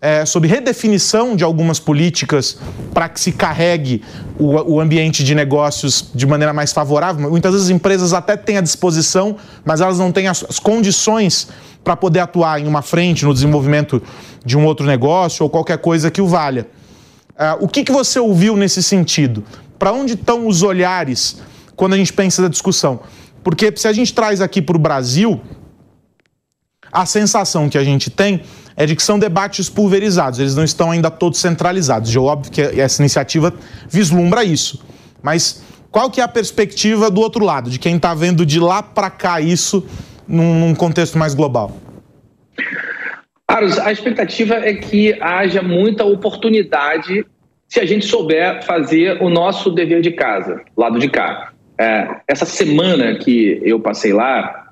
é, 0.00 0.24
sobre 0.24 0.48
redefinição 0.48 1.34
de 1.34 1.42
algumas 1.42 1.80
políticas 1.80 2.58
para 2.94 3.08
que 3.08 3.20
se 3.20 3.32
carregue 3.32 4.02
o, 4.38 4.74
o, 4.74 4.80
ambiente 4.80 5.24
de 5.24 5.34
negócios 5.34 6.10
de 6.14 6.26
maneira 6.26 6.52
mais 6.52 6.72
favorável. 6.72 7.28
Muitas 7.28 7.52
vezes 7.52 7.66
as 7.66 7.74
empresas 7.74 8.12
até 8.12 8.36
têm 8.36 8.58
a 8.58 8.60
disposição, 8.60 9.36
mas 9.64 9.80
elas 9.80 9.98
não 9.98 10.12
têm 10.12 10.28
as, 10.28 10.44
as 10.48 10.58
condições 10.58 11.48
para 11.82 11.96
poder 11.96 12.20
atuar 12.20 12.60
em 12.60 12.66
uma 12.66 12.82
frente 12.82 13.24
no 13.24 13.34
desenvolvimento 13.34 14.00
de 14.44 14.56
um 14.56 14.64
outro 14.64 14.86
negócio 14.86 15.42
ou 15.42 15.50
qualquer 15.50 15.78
coisa 15.78 16.10
que 16.10 16.20
o 16.20 16.26
valha. 16.26 16.66
É, 17.38 17.52
o 17.60 17.68
que, 17.68 17.84
que 17.84 17.92
você 17.92 18.18
ouviu 18.18 18.56
nesse 18.56 18.82
sentido? 18.82 19.44
Para 19.78 19.92
onde 19.92 20.14
estão 20.14 20.48
os 20.48 20.64
olhares 20.64 21.40
quando 21.76 21.92
a 21.92 21.96
gente 21.96 22.12
pensa 22.12 22.42
na 22.42 22.48
discussão? 22.48 23.00
Porque 23.44 23.72
se 23.76 23.86
a 23.86 23.92
gente 23.92 24.12
traz 24.12 24.40
aqui 24.40 24.60
para 24.60 24.76
o 24.76 24.80
Brasil, 24.80 25.40
a 26.90 27.06
sensação 27.06 27.68
que 27.68 27.78
a 27.78 27.84
gente 27.84 28.10
tem 28.10 28.42
é 28.76 28.84
de 28.84 28.96
que 28.96 29.02
são 29.02 29.18
debates 29.18 29.70
pulverizados, 29.70 30.40
eles 30.40 30.56
não 30.56 30.64
estão 30.64 30.90
ainda 30.90 31.10
todos 31.10 31.38
centralizados. 31.38 32.12
E 32.12 32.16
é 32.16 32.20
óbvio 32.20 32.50
que 32.50 32.60
essa 32.60 33.00
iniciativa 33.00 33.54
vislumbra 33.88 34.42
isso. 34.42 34.84
Mas 35.22 35.62
qual 35.90 36.10
que 36.10 36.20
é 36.20 36.24
a 36.24 36.28
perspectiva 36.28 37.08
do 37.08 37.20
outro 37.20 37.44
lado, 37.44 37.70
de 37.70 37.78
quem 37.78 37.96
está 37.96 38.14
vendo 38.14 38.44
de 38.44 38.58
lá 38.58 38.82
para 38.82 39.10
cá 39.10 39.40
isso 39.40 39.86
num, 40.26 40.60
num 40.60 40.74
contexto 40.74 41.16
mais 41.16 41.34
global? 41.34 41.76
Carlos, 43.58 43.78
a 43.80 43.90
expectativa 43.90 44.54
é 44.54 44.72
que 44.72 45.20
haja 45.20 45.60
muita 45.60 46.04
oportunidade 46.04 47.26
se 47.66 47.80
a 47.80 47.84
gente 47.84 48.06
souber 48.06 48.64
fazer 48.64 49.20
o 49.20 49.28
nosso 49.28 49.72
dever 49.72 50.00
de 50.00 50.12
casa, 50.12 50.62
lado 50.76 50.96
de 51.00 51.08
cá. 51.08 51.52
É, 51.76 52.20
essa 52.28 52.46
semana 52.46 53.16
que 53.16 53.60
eu 53.64 53.80
passei 53.80 54.12
lá, 54.12 54.68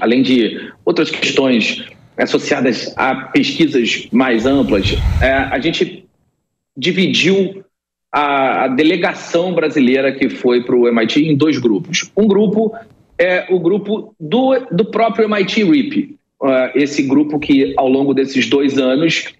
além 0.00 0.22
de 0.22 0.72
outras 0.84 1.10
questões 1.10 1.84
associadas 2.16 2.94
a 2.96 3.12
pesquisas 3.32 4.06
mais 4.12 4.46
amplas, 4.46 4.96
é, 5.20 5.32
a 5.32 5.58
gente 5.58 6.06
dividiu 6.76 7.64
a, 8.12 8.66
a, 8.66 8.68
delegação 8.68 9.52
brasileira 9.52 10.12
que 10.12 10.30
foi 10.30 10.62
para 10.62 10.76
o 10.76 10.86
MIT 10.86 11.24
em 11.24 11.36
dois 11.36 11.58
grupos. 11.58 12.08
Um 12.16 12.28
grupo 12.28 12.72
é 13.18 13.52
o 13.52 13.58
grupo 13.58 14.14
do, 14.20 14.54
do 14.70 14.84
próprio 14.84 15.24
MIT 15.24 15.64
RIP, 15.64 16.21
uh, 16.42 16.70
esse 16.74 17.02
grupo 17.02 17.38
que, 17.38 17.72
ao 17.76 17.88
longo 17.88 18.12
desses 18.12 18.46
dois 18.48 18.78
anos, 18.78 19.32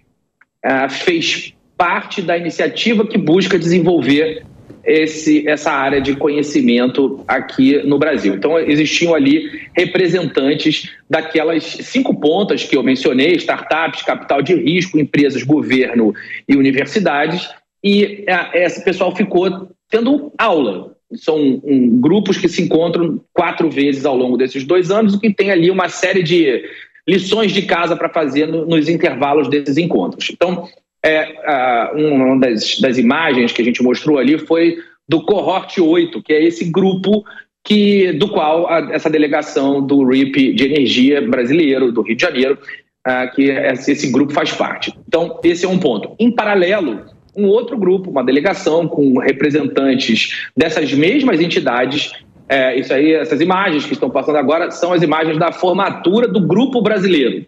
uh, 0.65 0.89
fez 0.89 1.53
parte 1.77 2.21
da 2.21 2.37
iniciativa 2.37 3.05
que 3.05 3.17
busca 3.17 3.59
desenvolver 3.59 4.43
esse, 4.85 5.47
essa 5.47 5.71
área 5.71 6.01
de 6.01 6.15
conhecimento 6.15 7.23
aqui 7.27 7.81
no 7.83 7.97
Brasil. 7.97 8.35
Então, 8.35 8.59
existiam 8.59 9.13
ali 9.13 9.61
representantes 9.75 10.89
daquelas 11.09 11.63
cinco 11.63 12.19
pontas 12.19 12.63
que 12.63 12.75
eu 12.75 12.83
mencionei: 12.83 13.33
startups, 13.33 14.01
capital 14.03 14.41
de 14.41 14.55
risco, 14.55 14.99
empresas, 14.99 15.43
governo 15.43 16.13
e 16.47 16.55
universidades. 16.55 17.49
E 17.83 18.25
esse 18.53 18.83
pessoal 18.83 19.15
ficou 19.15 19.67
tendo 19.89 20.31
aula. 20.37 20.93
São 21.15 21.61
um, 21.63 21.99
grupos 22.01 22.37
que 22.37 22.49
se 22.49 22.61
encontram 22.61 23.21
quatro 23.31 23.69
vezes 23.69 24.05
ao 24.05 24.17
longo 24.17 24.35
desses 24.35 24.63
dois 24.63 24.89
anos, 24.89 25.13
e 25.13 25.19
que 25.19 25.33
tem 25.33 25.51
ali 25.51 25.69
uma 25.69 25.87
série 25.87 26.23
de 26.23 26.63
lições 27.07 27.51
de 27.51 27.63
casa 27.63 27.95
para 27.95 28.09
fazer 28.09 28.47
no, 28.47 28.65
nos 28.65 28.87
intervalos 28.87 29.47
desses 29.49 29.77
encontros. 29.77 30.29
Então, 30.31 30.67
é, 31.03 31.91
uma 31.93 32.39
das, 32.39 32.79
das, 32.79 32.97
imagens 32.97 33.51
que 33.51 33.61
a 33.61 33.65
gente 33.65 33.83
mostrou 33.83 34.17
ali 34.17 34.37
foi 34.37 34.77
do 35.07 35.25
Cohort 35.25 35.79
8, 35.79 36.21
que 36.23 36.31
é 36.31 36.43
esse 36.43 36.65
grupo 36.65 37.23
que, 37.63 38.13
do 38.13 38.29
qual 38.29 38.69
a, 38.69 38.93
essa 38.93 39.09
delegação 39.09 39.85
do 39.85 40.05
RIP 40.05 40.53
de 40.53 40.65
Energia 40.65 41.21
brasileiro, 41.21 41.91
do 41.91 42.01
Rio 42.01 42.15
de 42.15 42.21
Janeiro, 42.21 42.57
que 43.35 43.43
esse 43.51 44.09
grupo 44.11 44.31
faz 44.31 44.53
parte. 44.53 44.93
Então, 45.05 45.39
esse 45.43 45.65
é 45.65 45.67
um 45.69 45.77
ponto. 45.77 46.15
Em 46.17 46.31
paralelo, 46.31 47.01
um 47.35 47.47
outro 47.47 47.77
grupo, 47.77 48.09
uma 48.09 48.23
delegação 48.23 48.87
com 48.87 49.17
representantes 49.19 50.49
dessas 50.55 50.93
mesmas 50.93 51.41
entidades 51.41 52.13
é, 52.47 52.77
isso 52.77 52.93
aí, 52.93 53.13
essas 53.13 53.39
imagens 53.41 53.85
que 53.85 53.93
estão 53.93 54.09
passando 54.09 54.37
agora 54.37 54.69
são 54.71 54.93
as 54.93 55.01
imagens 55.01 55.37
da 55.37 55.51
formatura 55.51 56.27
do 56.27 56.41
grupo 56.41 56.81
brasileiro. 56.81 57.45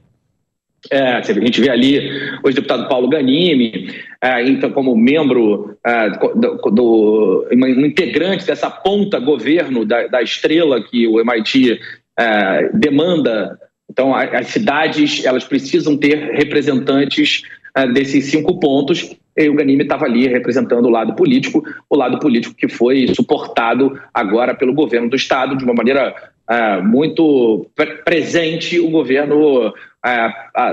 É, 0.91 1.13
a 1.13 1.21
gente 1.21 1.61
vê 1.61 1.69
ali 1.69 1.99
o 2.43 2.51
deputado 2.51 2.87
Paulo 2.87 3.09
Ganimi, 3.09 3.91
é, 4.21 4.47
então, 4.47 4.71
como 4.71 4.95
membro 4.95 5.75
é, 5.83 6.09
do, 6.11 6.57
do, 6.71 7.47
um 7.51 7.85
integrante 7.85 8.45
dessa 8.45 8.69
ponta 8.69 9.19
governo 9.19 9.83
da, 9.83 10.07
da 10.07 10.21
estrela 10.21 10.81
que 10.83 11.07
o 11.07 11.19
MIT 11.19 11.79
é, 12.17 12.69
demanda. 12.73 13.59
Então, 13.89 14.13
as 14.13 14.47
cidades 14.47 15.25
elas 15.25 15.43
precisam 15.43 15.97
ter 15.97 16.31
representantes 16.33 17.43
é, 17.75 17.87
desses 17.87 18.25
cinco 18.25 18.59
pontos 18.59 19.15
e 19.37 19.49
o 19.49 19.53
Ganime 19.53 19.83
estava 19.83 20.05
ali 20.05 20.27
representando 20.27 20.85
o 20.85 20.89
lado 20.89 21.13
político, 21.13 21.63
o 21.89 21.95
lado 21.95 22.19
político 22.19 22.55
que 22.55 22.69
foi 22.69 23.07
suportado 23.13 23.99
agora 24.13 24.55
pelo 24.55 24.73
governo 24.73 25.09
do 25.09 25.15
Estado 25.15 25.57
de 25.57 25.63
uma 25.63 25.73
maneira 25.73 26.15
uh, 26.49 26.83
muito 26.83 27.69
pre 27.75 27.97
presente. 27.97 28.79
O 28.79 28.89
governo 28.89 29.67
uh, 29.67 29.73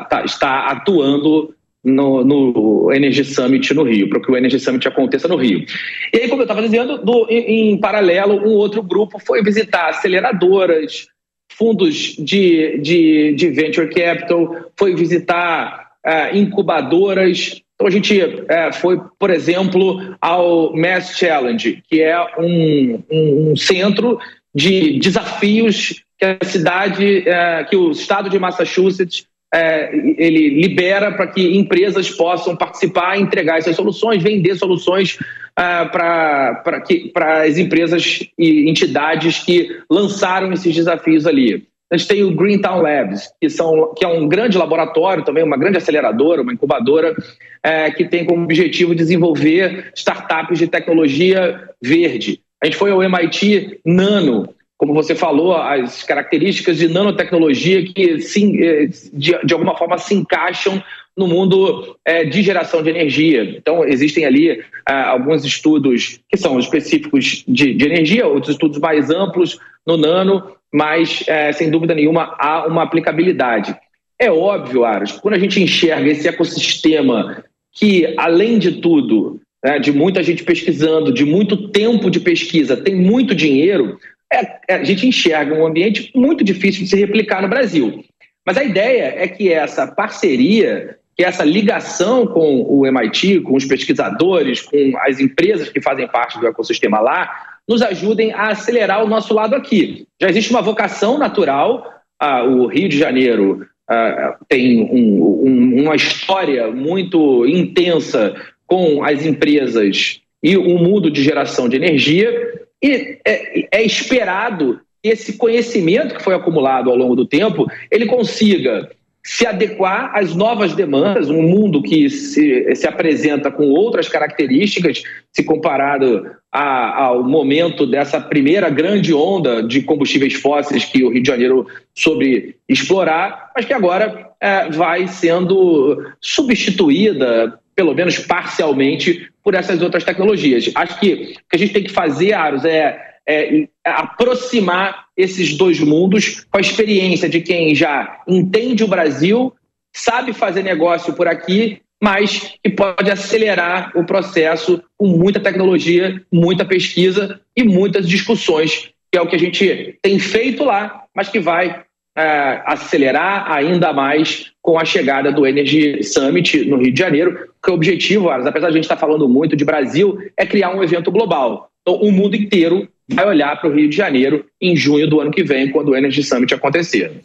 tá, 0.09 0.23
está 0.25 0.67
atuando 0.67 1.55
no, 1.83 2.25
no, 2.25 2.93
Energy 2.93 3.25
Summit 3.25 3.75
no 3.75 3.83
Rio, 3.83 4.09
para 4.09 4.21
que 4.21 4.31
o 4.31 4.37
Energy 4.37 4.61
Summit 4.61 4.87
aconteça 4.87 5.27
no 5.27 5.37
Rio. 5.37 5.65
E 6.13 6.19
aí, 6.19 6.29
como 6.29 6.43
eu 6.43 6.45
estava 6.45 6.63
dizendo, 6.63 6.99
do, 6.99 7.27
em, 7.29 7.73
em, 7.73 7.81
paralelo, 7.81 8.35
um 8.35 8.53
outro 8.53 8.83
grupo 8.83 9.19
foi 9.19 9.43
visitar 9.43 9.89
aceleradoras, 9.89 11.09
fundos 11.51 12.15
de, 12.17 12.79
de, 12.79 13.35
de 13.35 13.49
venture 13.51 13.93
capital, 13.93 14.71
foi 14.77 14.95
visitar 14.95 15.92
incubadoras, 16.33 17.63
então 17.83 17.89
a 17.89 17.91
gente 17.91 18.21
é, 18.49 18.73
foi, 18.73 19.01
por 19.19 19.29
exemplo, 19.31 20.17
ao 20.21 20.73
Mass 20.77 21.17
Challenge, 21.17 21.83
que 21.89 22.01
é 22.01 22.17
um, 22.39 23.03
um, 23.11 23.51
um 23.51 23.57
centro 23.57 24.19
de 24.55 25.01
desafios 25.01 26.05
que 26.17 26.25
a 26.25 26.45
cidade, 26.45 27.29
é, 27.29 27.65
que 27.65 27.77
o 27.77 27.91
estado 27.91 28.31
de 28.31 28.39
Massachusetts 28.39 29.27
é, 29.53 29.95
ele 30.17 30.61
libera 30.61 31.13
para 31.13 31.27
que 31.27 31.57
empresas 31.57 32.09
possam 32.09 32.55
participar, 32.55 33.19
entregar 33.19 33.59
essas 33.59 33.75
soluções, 33.75 34.23
vender 34.23 34.55
soluções 34.55 35.19
é, 35.59 35.85
para 35.87 37.43
as 37.45 37.59
empresas 37.59 38.21
e 38.39 38.71
entidades 38.71 39.41
que 39.41 39.83
lançaram 39.91 40.53
esses 40.53 40.73
desafios 40.73 41.27
ali. 41.27 41.67
A 41.93 41.97
gente 41.99 42.09
tem 42.09 42.25
o 42.25 42.35
Greentown 42.35 42.81
Labs, 42.81 43.31
que, 43.39 43.51
são, 43.51 43.93
que 43.95 44.03
é 44.03 44.09
um 44.09 44.27
grande 44.27 44.57
laboratório 44.57 45.23
também, 45.23 45.45
uma 45.45 45.59
grande 45.59 45.77
aceleradora, 45.77 46.41
uma 46.41 46.55
incubadora, 46.55 47.15
é, 47.63 47.91
que 47.91 48.07
tem 48.07 48.25
como 48.25 48.45
objetivo 48.45 48.95
desenvolver 48.95 49.93
startups 49.95 50.59
de 50.59 50.67
tecnologia 50.67 51.69
verde. 51.83 52.41
A 52.63 52.65
gente 52.65 52.79
foi 52.79 52.93
ao 52.93 53.03
MIT 53.03 53.81
Nano, 53.85 54.49
como 54.83 54.95
você 54.95 55.15
falou, 55.15 55.55
as 55.55 56.03
características 56.03 56.77
de 56.77 56.89
nanotecnologia 56.89 57.85
que 57.85 58.21
sim, 58.21 58.61
eh, 58.61 58.89
de, 59.13 59.39
de 59.45 59.55
alguma 59.55 59.79
forma 59.79 59.97
se 59.97 60.13
encaixam 60.13 60.83
no 61.17 61.29
mundo 61.29 61.97
é, 62.05 62.25
de 62.25 62.43
geração 62.43 62.83
de 62.83 62.91
energia. 62.91 63.45
Então, 63.57 63.85
existem 63.85 64.25
ali 64.25 64.61
ah, 64.85 65.11
alguns 65.11 65.45
estudos 65.45 66.19
que 66.29 66.37
são 66.37 66.59
específicos 66.59 67.45
de, 67.47 67.75
de, 67.75 67.87
energia, 67.87 68.27
outros 68.27 68.55
estudos 68.55 68.81
mais 68.81 69.09
amplos 69.09 69.57
no 69.87 69.97
nano, 69.97 70.51
mas, 70.75 71.23
é, 71.29 71.53
sem 71.53 71.71
dúvida 71.71 71.95
nenhuma, 71.95 72.35
há 72.37 72.67
uma 72.67 72.83
aplicabilidade. 72.83 73.77
É 74.19 74.33
óbvio, 74.33 74.85
Aros, 74.85 75.13
quando 75.13 75.35
a 75.35 75.39
gente 75.39 75.63
enxerga 75.63 76.11
esse 76.11 76.27
ecossistema 76.27 77.45
que, 77.73 78.13
além 78.19 78.59
de 78.59 78.81
tudo, 78.81 79.41
né, 79.65 79.79
de 79.79 79.93
muita 79.93 80.25
gente 80.25 80.43
pesquisando, 80.43 81.13
de 81.13 81.25
muito 81.25 81.69
tempo 81.69 82.11
de 82.11 82.19
pesquisa, 82.19 82.77
tem 82.77 82.97
muito 82.97 83.33
dinheiro, 83.33 83.97
é, 84.33 84.61
é, 84.69 84.75
a 84.75 84.85
gente 84.85 85.07
enxerga 85.07 85.55
um 85.55 85.67
ambiente 85.67 86.11
muito 86.15 86.43
difícil 86.43 86.85
de 86.85 86.91
se 86.91 86.97
replicar 86.97 87.43
no 87.43 87.49
Brasil. 87.49 88.05
Mas 88.47 88.57
a 88.57 88.65
ideia 88.65 89.15
é 89.17 89.29
que 89.29 89.53
essa 89.53 89.87
parceria 89.87 90.99
que 91.17 91.23
essa 91.23 91.45
ligação 91.45 92.27
com 92.27 92.63
o 92.63 92.87
MIT, 92.87 93.41
com 93.41 93.55
os 93.55 93.65
pesquisadores, 93.65 94.63
com 94.63 94.95
as 94.99 95.21
empresas 95.21 95.69
que 95.69 95.81
fazem 95.81 96.09
parte 96.09 96.41
do 96.41 96.47
ecossistema 96.47 97.01
lá, 97.01 97.31
nos 97.69 97.83
ajudem 97.83 98.33
a 98.33 98.49
acelerar 98.49 99.05
o 99.05 99.09
nosso 99.09 99.35
lado 99.35 99.55
aqui. 99.55 100.07
Já 100.21 100.29
existe 100.29 100.51
uma 100.51 100.63
vocação 100.63 101.19
natural, 101.19 101.87
ah, 102.19 102.43
o 102.45 102.67
Rio 102.67 102.89
de 102.89 102.99
Janeiro 102.99 103.67
ah, 103.89 104.37
tem 104.49 104.83
um, 104.83 105.47
um, 105.47 105.83
uma 105.83 105.95
história 105.95 106.71
muito 106.71 107.47
intensa 107.47 108.35
com 108.67 109.05
as 109.05 109.25
empresas 109.25 110.21
e 110.43 110.57
o 110.57 110.79
mundo 110.79 111.11
de 111.11 111.23
geração 111.23 111.69
de 111.69 111.77
energia, 111.77 112.62
e 112.83 113.19
é, 113.25 113.69
é 113.71 113.83
esperado 113.83 114.81
que 115.03 115.09
esse 115.09 115.35
conhecimento 115.35 116.15
que 116.15 116.23
foi 116.23 116.35
acumulado 116.35 116.91
ao 116.91 116.97
longo 116.97 117.15
do 117.15 117.27
tempo, 117.27 117.67
ele 117.91 118.07
consiga 118.07 118.91
se 119.25 119.47
adequar 119.47 120.11
às 120.15 120.35
novas 120.35 120.75
demandas, 120.75 121.31
um 121.31 121.43
mundo 121.43 121.81
que 121.81 122.11
se, 122.11 122.75
se 122.75 122.87
apresenta 122.89 123.53
com 123.53 123.71
outras 123.71 124.09
características, 124.09 125.03
se 125.33 125.45
comparado 125.45 126.29
a, 126.51 127.05
ao 127.05 127.23
momento 127.23 127.87
dessa 127.87 128.21
primeira 128.21 128.69
grande 128.69 129.15
onda 129.15 129.63
de 129.63 129.83
combustíveis 129.83 130.35
fósseis 130.35 130.85
que 130.85 131.05
o 131.05 131.11
Rio 131.11 131.23
de 131.23 131.29
Janeiro 131.29 131.67
soube 131.95 132.57
explorar, 132.69 133.53
mas 133.55 133.65
que 133.65 133.73
agora 133.73 134.33
é, 134.41 134.69
vai 134.71 135.07
sendo 135.07 136.05
substituída, 136.21 137.61
pelo 137.77 137.95
menos 137.95 138.19
parcialmente, 138.19 139.31
por 139.43 139.55
essas 139.55 139.83
outras 139.83 140.05
tecnologias. 140.05 140.71
Acho 140.75 141.01
que 141.01 141.13
o 141.13 141.49
que 141.49 141.57
a 141.57 141.59
gente 141.59 141.73
tem 141.73 141.85
que 141.85 141.93
fazer, 141.93 142.33
Aros, 142.33 142.65
é 142.65 143.13
é, 143.27 143.69
aproximar 143.85 145.07
esses 145.17 145.57
dois 145.57 145.81
mundos 145.81 146.45
com 146.51 146.59
a 146.59 146.61
experiência 146.61 147.29
de 147.29 147.41
quem 147.41 147.75
já 147.75 148.21
entende 148.27 148.83
o 148.83 148.89
Brasil, 148.89 149.55
sabe 149.93 150.33
fazer 150.33 150.63
negócio 150.63 151.15
por 151.15 151.29
aqui, 151.29 151.81
mas 152.03 152.55
que 152.63 152.71
pode 152.71 153.11
acelerar 153.11 153.93
o 153.97 154.05
processo 154.05 154.83
com 154.97 155.07
muita 155.07 155.39
tecnologia, 155.39 156.21
muita 156.33 156.65
pesquisa 156.65 157.41
e 157.57 157.63
muitas 157.63 158.09
discussões, 158.09 158.91
que 159.11 159.19
é 159.19 159.21
o 159.21 159.29
que 159.29 159.37
a 159.37 159.39
gente 159.39 159.99
tem 160.03 160.19
feito 160.19 160.65
lá, 160.65 161.05
mas 161.15 161.29
que 161.29 161.39
vai 161.39 161.85
é, 162.17 162.63
acelerar 162.67 163.51
ainda 163.51 163.93
mais 163.93 164.53
com 164.61 164.79
a 164.79 164.85
chegada 164.85 165.33
do 165.33 165.47
Energy 165.47 166.03
Summit 166.05 166.65
no 166.67 166.77
Rio 166.77 166.93
de 166.93 166.99
Janeiro, 166.99 167.39
que 167.63 167.71
o 167.71 167.75
objetivo, 167.75 168.31
apesar 168.31 168.67
de 168.67 168.67
a 168.67 168.71
gente 168.73 168.85
estar 168.85 168.97
falando 168.97 169.29
muito 169.29 169.57
de 169.57 169.65
Brasil, 169.65 170.19
é 170.37 170.47
criar 170.47 170.75
um 170.75 170.83
evento 170.83 171.11
global. 171.11 171.71
Então, 171.81 172.01
o 172.01 172.13
mundo 172.13 172.37
inteiro 172.37 172.89
vai 173.11 173.27
olhar 173.27 173.61
para 173.61 173.69
o 173.69 173.75
Rio 173.75 173.89
de 173.89 173.97
Janeiro 173.97 174.45
em 174.61 174.77
junho 174.77 175.09
do 175.09 175.21
ano 175.21 175.31
que 175.31 175.43
vem, 175.43 175.71
quando 175.71 175.91
o 175.91 175.97
Energy 175.97 176.23
Summit 176.23 176.55
acontecer. 176.55 177.21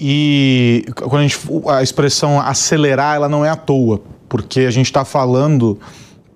E 0.00 0.84
quando 0.96 1.18
a, 1.18 1.22
gente, 1.22 1.38
a 1.68 1.82
expressão 1.82 2.40
acelerar, 2.40 3.16
ela 3.16 3.28
não 3.28 3.44
é 3.44 3.50
à 3.50 3.56
toa, 3.56 4.02
porque 4.28 4.60
a 4.60 4.70
gente 4.70 4.86
está 4.86 5.04
falando 5.04 5.78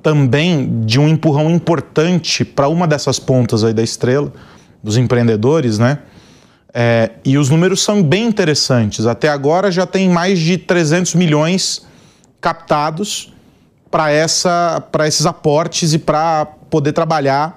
também 0.03 0.85
de 0.85 1.01
um 1.01 1.09
empurrão 1.09 1.51
importante 1.51 2.45
para 2.45 2.69
uma 2.69 2.87
dessas 2.87 3.19
pontas 3.19 3.65
aí 3.65 3.73
da 3.73 3.83
estrela, 3.83 4.33
dos 4.83 4.97
empreendedores, 4.97 5.79
né? 5.79 5.99
É, 6.79 7.13
e 7.25 7.39
os 7.39 7.49
números 7.49 7.83
são 7.83 8.03
bem 8.03 8.27
interessantes. 8.27 9.07
Até 9.07 9.31
agora 9.31 9.71
já 9.71 9.87
tem 9.87 10.11
mais 10.11 10.39
de 10.39 10.59
300 10.59 11.15
milhões 11.15 11.87
captados 12.39 13.33
para 13.91 14.13
esses 14.13 15.25
aportes 15.25 15.95
e 15.95 15.99
para 15.99 16.45
poder 16.69 16.93
trabalhar 16.93 17.57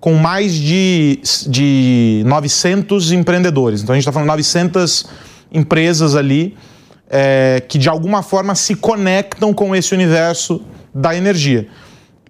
com 0.00 0.14
mais 0.14 0.52
de, 0.52 1.20
de 1.46 2.24
900 2.26 3.12
empreendedores. 3.12 3.82
Então 3.82 3.92
a 3.92 3.96
gente 3.96 4.02
está 4.02 4.10
falando 4.10 4.26
de 4.26 4.32
900 4.32 5.06
empresas 5.52 6.16
ali 6.16 6.56
é, 7.08 7.62
que 7.68 7.78
de 7.78 7.88
alguma 7.88 8.20
forma 8.20 8.56
se 8.56 8.74
conectam 8.74 9.54
com 9.54 9.76
esse 9.76 9.94
universo 9.94 10.60
da 10.92 11.14
energia. 11.14 11.68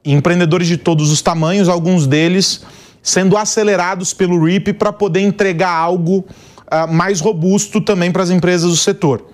empreendedores 0.05 0.69
de 0.69 0.77
todos 0.77 1.11
os 1.11 1.23
tamanhos, 1.23 1.67
alguns 1.67 2.07
deles 2.07 2.61
sendo 3.07 3.37
acelerados 3.37 4.13
pelo 4.13 4.45
RIP 4.45 4.73
para 4.73 4.93
poder 4.93 5.21
entregar 5.21 5.71
algo 5.71 6.19
uh, 6.19 6.93
mais 6.93 7.21
robusto 7.21 7.81
também 7.81 8.11
para 8.11 8.25
as 8.25 8.31
empresas 8.31 8.69
do 8.69 8.77
setor. 8.77 9.29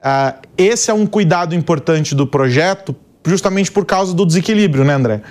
Uh, 0.00 0.46
esse 0.56 0.90
é 0.90 0.94
um 0.94 1.06
cuidado 1.06 1.54
importante 1.54 2.12
do 2.12 2.26
projeto, 2.26 2.94
justamente 3.24 3.70
por 3.70 3.86
causa 3.86 4.12
do 4.12 4.26
desequilíbrio, 4.26 4.84
né, 4.84 4.94
André? 4.94 5.22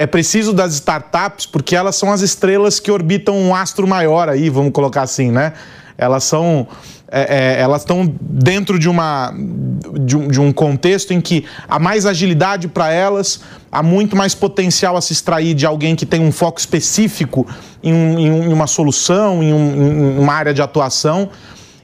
é 0.00 0.06
preciso 0.06 0.52
das 0.52 0.74
startups 0.74 1.44
porque 1.44 1.74
elas 1.74 1.96
são 1.96 2.12
as 2.12 2.20
estrelas 2.20 2.78
que 2.78 2.88
orbitam 2.88 3.36
um 3.36 3.52
astro 3.52 3.84
maior 3.84 4.28
aí, 4.28 4.48
vamos 4.48 4.70
colocar 4.70 5.02
assim, 5.02 5.32
né? 5.32 5.54
Elas 5.98 6.24
são. 6.24 6.66
É, 7.10 7.56
é, 7.56 7.60
elas 7.60 7.82
estão 7.82 8.06
dentro 8.20 8.78
de, 8.78 8.86
uma, 8.86 9.32
de 9.98 10.14
um, 10.14 10.28
de, 10.28 10.38
um, 10.38 10.52
contexto 10.52 11.12
em 11.12 11.22
que 11.22 11.46
há 11.66 11.78
mais 11.78 12.04
agilidade 12.04 12.68
para 12.68 12.92
elas, 12.92 13.40
há 13.72 13.82
muito 13.82 14.14
mais 14.14 14.34
potencial 14.34 14.94
a 14.94 15.00
se 15.00 15.14
extrair 15.14 15.54
de 15.54 15.64
alguém 15.64 15.96
que 15.96 16.04
tem 16.04 16.20
um 16.20 16.30
foco 16.30 16.60
específico 16.60 17.46
em, 17.82 17.92
em 17.92 18.52
uma 18.52 18.66
solução, 18.66 19.42
em, 19.42 19.54
um, 19.54 20.16
em 20.16 20.18
uma 20.18 20.34
área 20.34 20.52
de 20.52 20.60
atuação. 20.60 21.30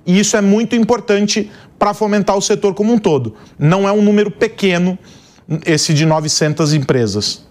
E 0.07 0.18
isso 0.18 0.37
é 0.37 0.42
muito 0.42 0.77
importante 0.77 1.50
para 1.79 1.94
fomentar 1.94 2.37
o 2.37 2.42
setor 2.42 2.74
como 2.74 2.92
um 2.92 2.98
todo. 2.98 3.35
Não 3.59 3.88
é 3.88 3.92
um 3.92 4.03
número 4.03 4.31
pequeno 4.31 4.98
esse 5.66 5.92
de 5.92 6.07
900 6.07 6.74
empresas. 6.74 7.46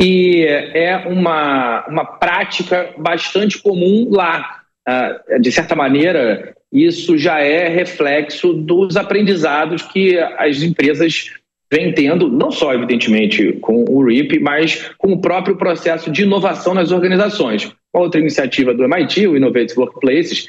E 0.00 0.46
é 0.46 0.96
uma, 1.08 1.84
uma 1.88 2.04
prática 2.04 2.90
bastante 2.96 3.58
comum 3.58 4.08
lá. 4.10 4.57
Ah, 4.90 5.20
de 5.38 5.52
certa 5.52 5.76
maneira, 5.76 6.56
isso 6.72 7.18
já 7.18 7.40
é 7.40 7.68
reflexo 7.68 8.54
dos 8.54 8.96
aprendizados 8.96 9.82
que 9.82 10.18
as 10.38 10.62
empresas 10.62 11.30
vêm 11.70 11.92
tendo, 11.92 12.30
não 12.30 12.50
só, 12.50 12.72
evidentemente, 12.72 13.52
com 13.60 13.84
o 13.86 14.02
RIP, 14.02 14.40
mas 14.40 14.90
com 14.96 15.12
o 15.12 15.20
próprio 15.20 15.56
processo 15.56 16.10
de 16.10 16.22
inovação 16.22 16.72
nas 16.72 16.90
organizações. 16.90 17.70
Outra 17.92 18.18
iniciativa 18.18 18.72
do 18.72 18.82
MIT, 18.84 19.26
o 19.26 19.36
Innovative 19.36 19.78
Workplaces, 19.78 20.48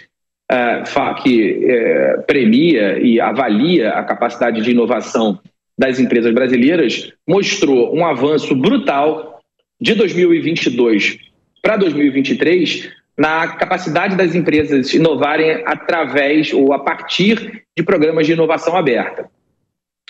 ah, 0.49 0.85
que 1.21 1.65
eh, 1.69 2.23
premia 2.25 2.97
e 2.97 3.19
avalia 3.19 3.89
a 3.89 4.03
capacidade 4.05 4.61
de 4.61 4.71
inovação 4.71 5.37
das 5.77 5.99
empresas 5.99 6.33
brasileiras 6.33 7.11
mostrou 7.27 7.93
um 7.93 8.05
avanço 8.05 8.55
brutal 8.55 9.41
de 9.81 9.95
2022 9.95 11.19
para 11.61 11.75
2023 11.75 12.98
na 13.19 13.49
capacidade 13.49 14.15
das 14.15 14.33
empresas 14.33 14.93
inovarem 14.93 15.61
através 15.65 16.53
ou 16.53 16.71
a 16.71 16.79
partir 16.79 17.65
de 17.75 17.83
programas 17.83 18.25
de 18.25 18.31
inovação 18.31 18.77
aberta. 18.77 19.29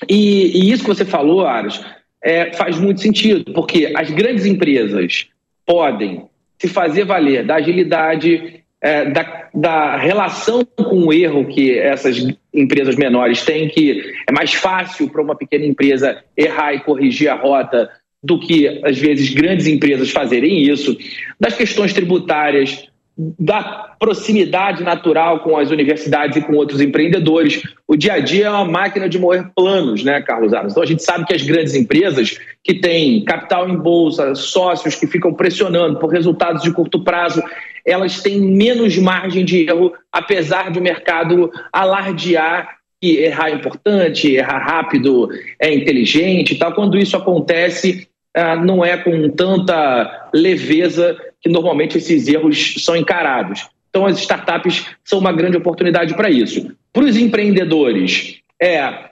E, 0.08 0.52
e 0.56 0.72
isso 0.72 0.84
que 0.84 0.89
você 0.89 1.04
falou, 1.04 1.45
Aros, 1.45 1.84
é, 2.24 2.54
faz 2.54 2.80
muito 2.80 3.02
sentido, 3.02 3.52
porque 3.52 3.91
as 3.95 4.12
grandes 4.12 4.45
empresas 4.45 5.28
podem 5.65 6.30
se 6.60 6.67
fazer 6.67 7.04
valer 7.04 7.43
da 7.43 7.56
agilidade, 7.56 8.63
é, 8.80 9.10
da, 9.10 9.50
da, 9.56 9.98
relação 9.98 10.63
com 10.63 11.08
o 11.08 11.13
erro 11.13 11.48
que 11.48 11.78
essas 11.80 12.24
empresas 12.54 12.95
menores 12.95 13.43
têm, 13.43 13.69
que 13.69 14.04
é 14.28 14.32
mais 14.32 14.54
fácil 14.54 15.10
para 15.10 15.22
uma 15.22 15.36
pequena 15.36 15.65
empresa 15.65 16.24
errar 16.38 16.74
e 16.74 16.82
corrigir 16.82 17.30
a 17.30 17.36
rota 17.36 17.89
do 18.22 18.39
que, 18.39 18.67
às 18.84 19.00
vezes, 19.00 19.34
grandes 19.34 19.65
empresas 19.65 20.12
fazerem 20.12 20.62
isso, 20.62 20.95
das 21.39 21.56
questões 21.56 21.93
tributárias, 21.93 22.89
da 23.38 23.95
proximidade 23.99 24.82
natural 24.82 25.41
com 25.41 25.58
as 25.58 25.69
universidades 25.71 26.38
e 26.38 26.41
com 26.41 26.53
outros 26.53 26.79
empreendedores. 26.79 27.62
O 27.86 27.97
dia 27.97 28.13
a 28.13 28.19
dia 28.19 28.45
é 28.45 28.49
uma 28.49 28.63
máquina 28.63 29.10
de 29.10 29.19
moer 29.19 29.51
planos, 29.53 30.05
né, 30.05 30.21
Carlos 30.21 30.53
Aros? 30.53 30.71
Então 30.71 30.82
a 30.82 30.86
gente 30.86 31.03
sabe 31.03 31.25
que 31.25 31.34
as 31.34 31.43
grandes 31.43 31.75
empresas 31.75 32.39
que 32.63 32.75
têm 32.75 33.25
capital 33.25 33.67
em 33.67 33.75
bolsa, 33.75 34.34
sócios 34.36 34.95
que 34.95 35.05
ficam 35.05 35.34
pressionando 35.34 35.99
por 35.99 36.10
resultados 36.10 36.63
de 36.63 36.71
curto 36.71 37.03
prazo, 37.03 37.43
elas 37.86 38.21
têm 38.21 38.39
menos 38.39 38.97
margem 38.97 39.43
de 39.43 39.67
erro, 39.67 39.91
apesar 40.13 40.71
de 40.71 40.79
o 40.79 40.82
mercado 40.82 41.51
alardear 41.73 42.79
que 43.01 43.17
errar 43.17 43.49
é 43.49 43.53
importante, 43.53 44.34
errar 44.34 44.60
rápido 44.60 45.29
é 45.60 45.73
inteligente 45.73 46.53
e 46.53 46.58
tal. 46.58 46.73
Quando 46.73 46.97
isso 46.97 47.15
acontece, 47.15 48.09
ah, 48.36 48.56
não 48.56 48.84
é 48.84 48.98
com 48.98 49.30
tanta 49.30 50.30
leveza 50.34 51.18
que 51.42 51.50
normalmente 51.50 51.98
esses 51.98 52.28
erros 52.28 52.76
são 52.80 52.96
encarados. 52.96 53.68
Então, 53.89 54.06
as 54.06 54.20
startups 54.20 54.86
são 55.04 55.20
uma 55.20 55.32
grande 55.32 55.58
oportunidade 55.58 56.13
para 56.13 56.30
isso. 56.30 56.72
Para 56.94 57.06
os 57.06 57.18
empreendedores, 57.18 58.39
é 58.62 59.10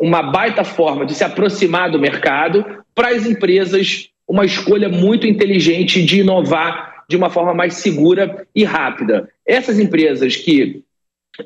uma 0.00 0.22
baita 0.22 0.62
forma 0.62 1.04
de 1.04 1.14
se 1.14 1.24
aproximar 1.24 1.90
do 1.90 1.98
mercado. 1.98 2.64
Para 2.94 3.08
as 3.08 3.26
empresas, 3.26 4.08
uma 4.28 4.44
escolha 4.44 4.88
muito 4.88 5.26
inteligente 5.26 6.02
de 6.04 6.20
inovar 6.20 7.04
de 7.08 7.16
uma 7.16 7.28
forma 7.28 7.52
mais 7.52 7.74
segura 7.74 8.46
e 8.54 8.62
rápida. 8.62 9.28
Essas 9.44 9.80
empresas 9.80 10.36
que 10.36 10.84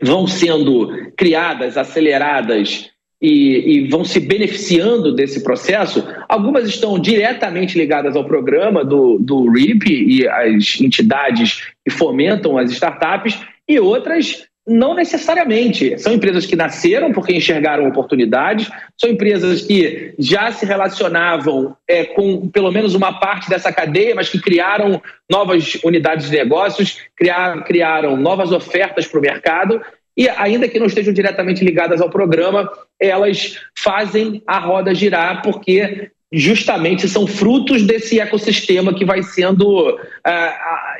vão 0.02 0.26
sendo 0.26 1.10
criadas, 1.16 1.78
aceleradas 1.78 2.90
e, 3.24 3.84
e, 3.84 3.88
vão 3.88 4.04
se 4.04 4.20
beneficiando 4.20 5.14
desse 5.14 5.42
processo. 5.42 6.06
Algumas 6.28 6.68
estão 6.68 6.98
diretamente 6.98 7.78
ligadas 7.78 8.14
ao 8.16 8.26
programa 8.26 8.84
do, 8.84 9.18
do 9.18 9.50
RIP 9.50 9.86
e 9.86 10.28
as 10.28 10.78
entidades 10.78 11.68
que 11.82 11.90
fomentam 11.90 12.58
as 12.58 12.70
startups, 12.70 13.40
e 13.66 13.80
outras 13.80 14.44
não 14.66 14.94
necessariamente. 14.94 15.98
São 15.98 16.12
empresas 16.12 16.44
que 16.44 16.54
nasceram 16.54 17.12
porque 17.12 17.34
enxergaram 17.34 17.88
oportunidades, 17.88 18.70
são 18.98 19.08
empresas 19.08 19.62
que 19.62 20.14
já 20.18 20.52
se 20.52 20.66
relacionavam 20.66 21.74
é, 21.88 22.04
com 22.04 22.48
pelo 22.48 22.70
menos 22.70 22.94
uma 22.94 23.20
parte 23.20 23.48
dessa 23.48 23.72
cadeia, 23.72 24.14
mas 24.14 24.28
que 24.28 24.40
criaram 24.40 25.00
novas 25.30 25.78
unidades 25.82 26.30
de 26.30 26.36
negócios, 26.36 26.98
criaram, 27.16 27.62
criaram 27.62 28.16
novas 28.18 28.52
ofertas 28.52 29.06
para 29.06 29.18
o 29.18 29.22
mercado. 29.22 29.80
E 30.16 30.28
ainda 30.28 30.68
que 30.68 30.78
não 30.78 30.86
estejam 30.86 31.12
diretamente 31.12 31.64
ligadas 31.64 32.00
ao 32.00 32.10
programa, 32.10 32.70
elas 33.00 33.58
fazem 33.76 34.42
a 34.46 34.58
roda 34.58 34.94
girar 34.94 35.42
porque 35.42 36.10
justamente 36.32 37.08
são 37.08 37.26
frutos 37.26 37.84
desse 37.84 38.18
ecossistema 38.18 38.92
que 38.92 39.04
vai 39.04 39.22
sendo 39.22 39.90
uh, 39.90 39.96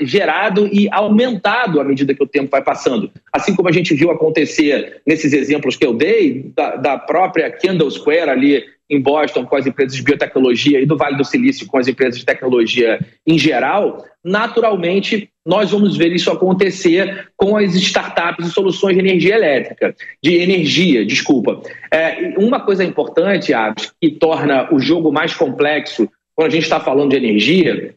gerado 0.01 0.69
e 0.73 0.89
aumentado 0.93 1.81
à 1.81 1.85
medida 1.85 2.15
que 2.15 2.23
o 2.23 2.27
tempo 2.27 2.51
vai 2.51 2.63
passando. 2.63 3.11
Assim 3.33 3.55
como 3.55 3.69
a 3.69 3.73
gente 3.73 3.95
viu 3.95 4.13
acontecer 4.13 5.01
nesses 5.05 5.33
exemplos 5.33 5.77
que 5.77 5.85
eu 5.85 5.93
dei, 5.93 6.53
da, 6.55 6.77
da 6.77 6.99
própria 6.99 7.51
Kendall 7.51 7.91
Square 7.91 8.31
ali 8.31 8.65
em 8.89 9.01
Boston 9.01 9.47
com 9.47 9.57
as 9.57 9.67
empresas 9.67 9.97
de 9.97 10.03
biotecnologia 10.03 10.81
e 10.81 10.87
do 10.87 10.97
Vale 10.97 11.17
do 11.17 11.25
Silício 11.25 11.67
com 11.67 11.79
as 11.79 11.89
empresas 11.89 12.19
de 12.19 12.27
tecnologia 12.27 12.99
em 13.27 13.39
geral, 13.39 14.05
naturalmente 14.23 15.31
nós 15.47 15.71
vamos 15.71 15.97
ver 15.97 16.13
isso 16.13 16.31
acontecer 16.31 17.29
com 17.37 17.57
as 17.57 17.75
startups 17.75 18.47
e 18.47 18.51
soluções 18.51 18.95
de 18.95 19.01
energia 19.01 19.35
elétrica, 19.35 19.95
de 20.23 20.37
energia, 20.37 21.05
desculpa. 21.05 21.61
É, 21.91 22.35
uma 22.39 22.61
coisa 22.61 22.83
importante, 22.83 23.53
Aves, 23.53 23.93
que 24.01 24.11
torna 24.11 24.73
o 24.73 24.79
jogo 24.79 25.13
mais 25.13 25.35
complexo 25.35 26.09
quando 26.35 26.49
a 26.49 26.51
gente 26.51 26.65
está 26.65 26.81
falando 26.81 27.11
de 27.11 27.17
energia, 27.17 27.95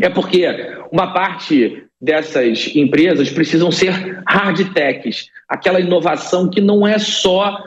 é 0.00 0.08
porque 0.08 0.46
uma 0.90 1.12
parte 1.12 1.84
dessas 2.00 2.74
empresas 2.74 3.30
precisam 3.30 3.70
ser 3.70 4.22
hard 4.26 4.72
techs, 4.72 5.28
aquela 5.48 5.80
inovação 5.80 6.48
que 6.48 6.60
não 6.60 6.86
é 6.86 6.98
só 6.98 7.62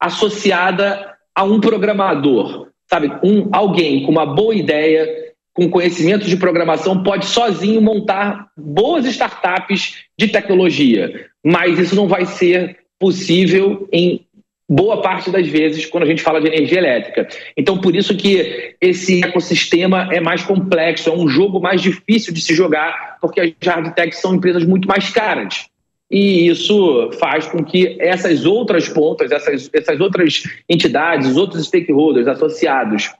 associada 0.00 1.14
a 1.38 1.44
um 1.44 1.60
programador, 1.60 2.66
sabe? 2.90 3.12
Um, 3.22 3.48
alguém 3.52 4.02
com 4.02 4.10
uma 4.10 4.26
boa 4.26 4.52
ideia, 4.52 5.08
com 5.54 5.70
conhecimento 5.70 6.26
de 6.26 6.36
programação, 6.36 7.00
pode 7.04 7.26
sozinho 7.26 7.80
montar 7.80 8.48
boas 8.56 9.06
startups 9.06 9.98
de 10.18 10.26
tecnologia, 10.26 11.28
mas 11.46 11.78
isso 11.78 11.94
não 11.94 12.08
vai 12.08 12.26
ser 12.26 12.78
possível 12.98 13.88
em 13.92 14.26
boa 14.68 15.00
parte 15.00 15.30
das 15.30 15.46
vezes 15.46 15.86
quando 15.86 16.02
a 16.02 16.06
gente 16.06 16.22
fala 16.22 16.40
de 16.40 16.48
energia 16.48 16.78
elétrica. 16.78 17.28
Então, 17.56 17.78
por 17.78 17.94
isso 17.94 18.16
que 18.16 18.74
esse 18.80 19.22
ecossistema 19.22 20.08
é 20.10 20.18
mais 20.18 20.42
complexo, 20.42 21.08
é 21.08 21.12
um 21.12 21.28
jogo 21.28 21.60
mais 21.60 21.80
difícil 21.80 22.34
de 22.34 22.40
se 22.40 22.52
jogar, 22.52 23.16
porque 23.20 23.40
as 23.40 23.52
hard 23.64 23.94
techs 23.94 24.20
são 24.20 24.34
empresas 24.34 24.64
muito 24.64 24.88
mais 24.88 25.08
caras 25.10 25.68
e 26.10 26.48
isso 26.48 27.10
faz 27.18 27.46
com 27.46 27.62
que 27.62 27.96
essas 28.00 28.46
outras 28.46 28.88
pontas, 28.88 29.30
essas, 29.30 29.68
essas 29.72 30.00
outras 30.00 30.42
entidades, 30.68 31.28
os 31.28 31.36
outros 31.36 31.66
stakeholders 31.66 32.26
associados 32.26 33.10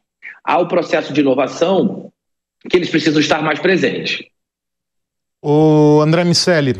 ao 0.42 0.66
processo 0.66 1.12
de 1.12 1.20
inovação, 1.20 2.10
que 2.68 2.76
eles 2.76 2.88
precisam 2.88 3.20
estar 3.20 3.42
mais 3.42 3.58
presentes. 3.58 4.24
O 5.42 6.00
André 6.00 6.24
Miceli, 6.24 6.74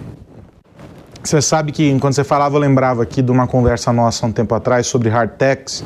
você 1.22 1.42
sabe 1.42 1.72
que 1.72 1.88
enquanto 1.90 2.14
você 2.14 2.24
falava, 2.24 2.56
eu 2.56 2.60
lembrava 2.60 3.02
aqui 3.02 3.20
de 3.20 3.30
uma 3.30 3.46
conversa 3.46 3.92
nossa 3.92 4.26
um 4.26 4.32
tempo 4.32 4.54
atrás 4.54 4.86
sobre 4.86 5.10
hard 5.10 5.32
techs, 5.32 5.84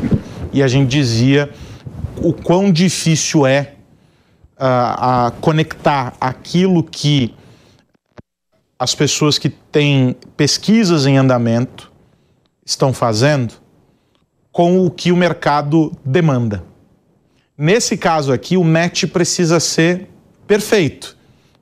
e 0.53 0.63
a 0.63 0.69
gente 0.69 0.89
dizia 0.89 1.51
o 2.23 2.33
quão 2.33 2.71
difícil 2.71 3.45
é 3.45 3.73
uh, 4.57 4.61
a 4.61 5.33
conectar 5.41 6.15
aquilo 6.21 6.85
que 6.85 7.35
as 8.83 8.97
pessoas 8.97 9.39
que 9.39 9.49
têm 9.49 10.17
pesquisas 10.37 11.07
em 11.07 11.17
andamento 11.17 11.93
estão 12.67 12.93
fazendo 12.93 13.55
com 14.51 14.85
o 14.85 14.91
que 14.91 15.13
o 15.13 15.17
mercado 15.17 15.93
demanda. 16.05 16.65
Nesse 17.57 17.97
caso 17.97 18.33
aqui, 18.33 18.57
o 18.57 18.65
match 18.65 19.05
precisa 19.05 19.61
ser 19.61 20.09
perfeito, 20.49 21.17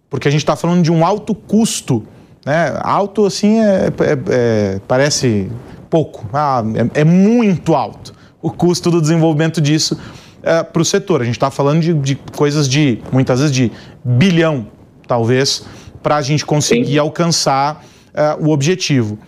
porque 0.08 0.28
a 0.28 0.30
gente 0.30 0.40
está 0.40 0.56
falando 0.56 0.82
de 0.82 0.90
um 0.90 1.04
alto 1.04 1.34
custo. 1.34 2.06
Né? 2.46 2.72
Alto, 2.80 3.26
assim, 3.26 3.60
é, 3.60 3.88
é, 3.88 3.90
é, 4.30 4.80
parece 4.88 5.50
pouco, 5.90 6.26
ah, 6.32 6.62
é, 6.94 7.02
é, 7.02 7.04
muito 7.04 7.74
alto 7.74 8.14
o 8.40 8.50
custo 8.50 8.90
do 8.90 8.98
desenvolvimento 8.98 9.60
disso 9.60 10.00
é, 10.42 10.62
para 10.62 10.80
o 10.80 10.84
setor. 10.86 11.20
A 11.20 11.24
gente 11.26 11.36
está 11.36 11.50
falando 11.50 11.82
de, 11.82 11.92
de 11.92 12.14
coisas 12.14 12.66
de, 12.66 12.98
muitas 13.12 13.40
vezes, 13.40 13.54
de 13.54 13.70
bilhão, 14.02 14.68
talvez, 15.06 15.66
para 16.02 16.16
a 16.16 16.22
gente 16.22 16.44
conseguir 16.44 16.92
Sim. 16.92 16.98
alcançar 16.98 17.84
uh, 18.08 18.46
o 18.46 18.50
objetivo. 18.50 19.18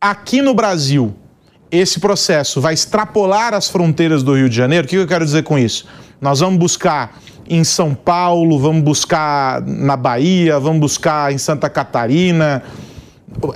Aqui 0.00 0.42
no 0.42 0.54
Brasil, 0.54 1.14
esse 1.70 1.98
processo 1.98 2.60
vai 2.60 2.74
extrapolar 2.74 3.54
as 3.54 3.68
fronteiras 3.68 4.22
do 4.22 4.34
Rio 4.34 4.48
de 4.48 4.56
Janeiro. 4.56 4.86
O 4.86 4.88
que 4.88 4.96
eu 4.96 5.06
quero 5.06 5.24
dizer 5.24 5.42
com 5.42 5.58
isso? 5.58 5.86
Nós 6.20 6.40
vamos 6.40 6.58
buscar 6.58 7.18
em 7.48 7.64
São 7.64 7.94
Paulo, 7.94 8.58
vamos 8.58 8.82
buscar 8.82 9.60
na 9.62 9.96
Bahia, 9.96 10.58
vamos 10.58 10.80
buscar 10.80 11.32
em 11.32 11.38
Santa 11.38 11.68
Catarina. 11.68 12.62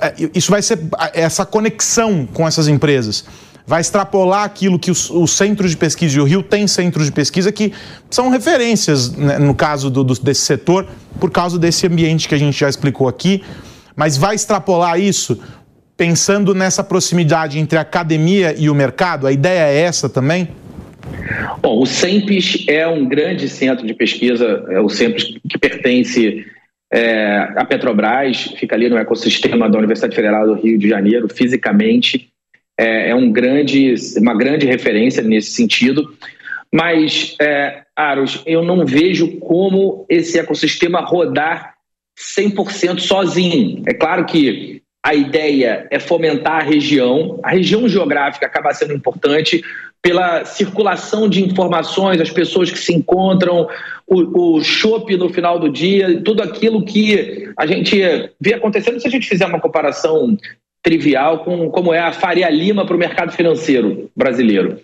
É, 0.01 0.13
isso 0.33 0.51
vai 0.51 0.61
ser 0.61 0.79
essa 1.13 1.45
conexão 1.45 2.27
com 2.31 2.47
essas 2.47 2.67
empresas 2.67 3.25
vai 3.69 3.81
extrapolar 3.81 4.45
aquilo 4.45 4.79
que 4.79 4.89
os, 4.89 5.11
os 5.11 5.29
centros 5.29 5.69
de 5.69 5.77
pesquisa 5.77 6.17
e 6.17 6.19
o 6.19 6.23
Rio 6.23 6.41
tem 6.41 6.65
centros 6.65 7.05
de 7.05 7.11
pesquisa 7.11 7.51
que 7.51 7.71
são 8.09 8.27
referências, 8.29 9.15
né, 9.15 9.37
no 9.37 9.53
caso 9.53 9.91
do, 9.91 10.03
do, 10.03 10.15
desse 10.15 10.41
setor, 10.41 10.87
por 11.19 11.29
causa 11.29 11.59
desse 11.59 11.85
ambiente 11.85 12.27
que 12.27 12.33
a 12.33 12.37
gente 12.39 12.59
já 12.59 12.67
explicou 12.67 13.07
aqui, 13.07 13.43
mas 13.95 14.17
vai 14.17 14.33
extrapolar 14.33 14.99
isso 14.99 15.39
pensando 15.95 16.55
nessa 16.55 16.83
proximidade 16.83 17.59
entre 17.59 17.77
a 17.77 17.81
academia 17.81 18.55
e 18.57 18.71
o 18.71 18.73
mercado? 18.73 19.27
A 19.27 19.31
ideia 19.31 19.71
é 19.71 19.81
essa 19.81 20.09
também? 20.09 20.47
Bom, 21.61 21.79
o 21.79 21.85
SEMPES 21.85 22.65
é 22.67 22.87
um 22.87 23.07
grande 23.07 23.47
centro 23.47 23.85
de 23.85 23.93
pesquisa, 23.93 24.65
é 24.69 24.79
o 24.79 24.89
SEMPES 24.89 25.37
que 25.47 25.59
pertence 25.59 26.43
é, 26.91 27.37
à 27.55 27.63
Petrobras, 27.63 28.51
fica 28.57 28.75
ali 28.75 28.89
no 28.89 28.97
ecossistema 28.97 29.69
da 29.69 29.77
Universidade 29.77 30.15
Federal 30.15 30.47
do 30.47 30.55
Rio 30.55 30.79
de 30.79 30.89
Janeiro, 30.89 31.29
fisicamente 31.29 32.31
é, 32.79 33.09
é 33.09 33.15
um 33.15 33.29
grande, 33.29 33.93
uma 34.17 34.33
grande 34.33 34.65
referência 34.65 35.21
nesse 35.21 35.51
sentido. 35.51 36.15
Mas, 36.71 37.35
é, 37.41 37.83
Aros, 37.93 38.41
eu 38.45 38.63
não 38.63 38.85
vejo 38.85 39.37
como 39.39 40.05
esse 40.07 40.39
ecossistema 40.39 41.01
rodar 41.01 41.73
100% 42.17 42.99
sozinho. 42.99 43.83
É 43.85 43.93
claro 43.93 44.25
que 44.25 44.81
a 45.03 45.13
ideia 45.13 45.87
é 45.91 45.99
fomentar 45.99 46.61
a 46.61 46.63
região, 46.63 47.39
a 47.43 47.51
região 47.51 47.87
geográfica 47.87 48.45
acaba 48.45 48.73
sendo 48.73 48.93
importante 48.93 49.61
pela 50.01 50.45
circulação 50.45 51.27
de 51.27 51.43
informações, 51.43 52.21
as 52.21 52.29
pessoas 52.29 52.71
que 52.71 52.79
se 52.79 52.93
encontram, 52.93 53.67
o, 54.07 54.57
o 54.57 54.61
no 55.17 55.29
final 55.29 55.59
do 55.59 55.69
dia, 55.69 56.21
tudo 56.21 56.41
aquilo 56.41 56.85
que 56.85 57.51
a 57.57 57.65
gente 57.65 57.99
vê 58.39 58.53
acontecendo. 58.53 59.01
Se 59.01 59.07
a 59.07 59.11
gente 59.11 59.27
fizer 59.27 59.45
uma 59.45 59.59
comparação 59.59 60.37
trivial 60.81 61.39
com 61.39 61.69
como 61.69 61.93
é 61.93 61.99
a 61.99 62.11
Faria 62.11 62.49
Lima 62.49 62.85
para 62.85 62.95
o 62.95 62.99
mercado 62.99 63.31
financeiro 63.31 64.09
brasileiro. 64.15 64.79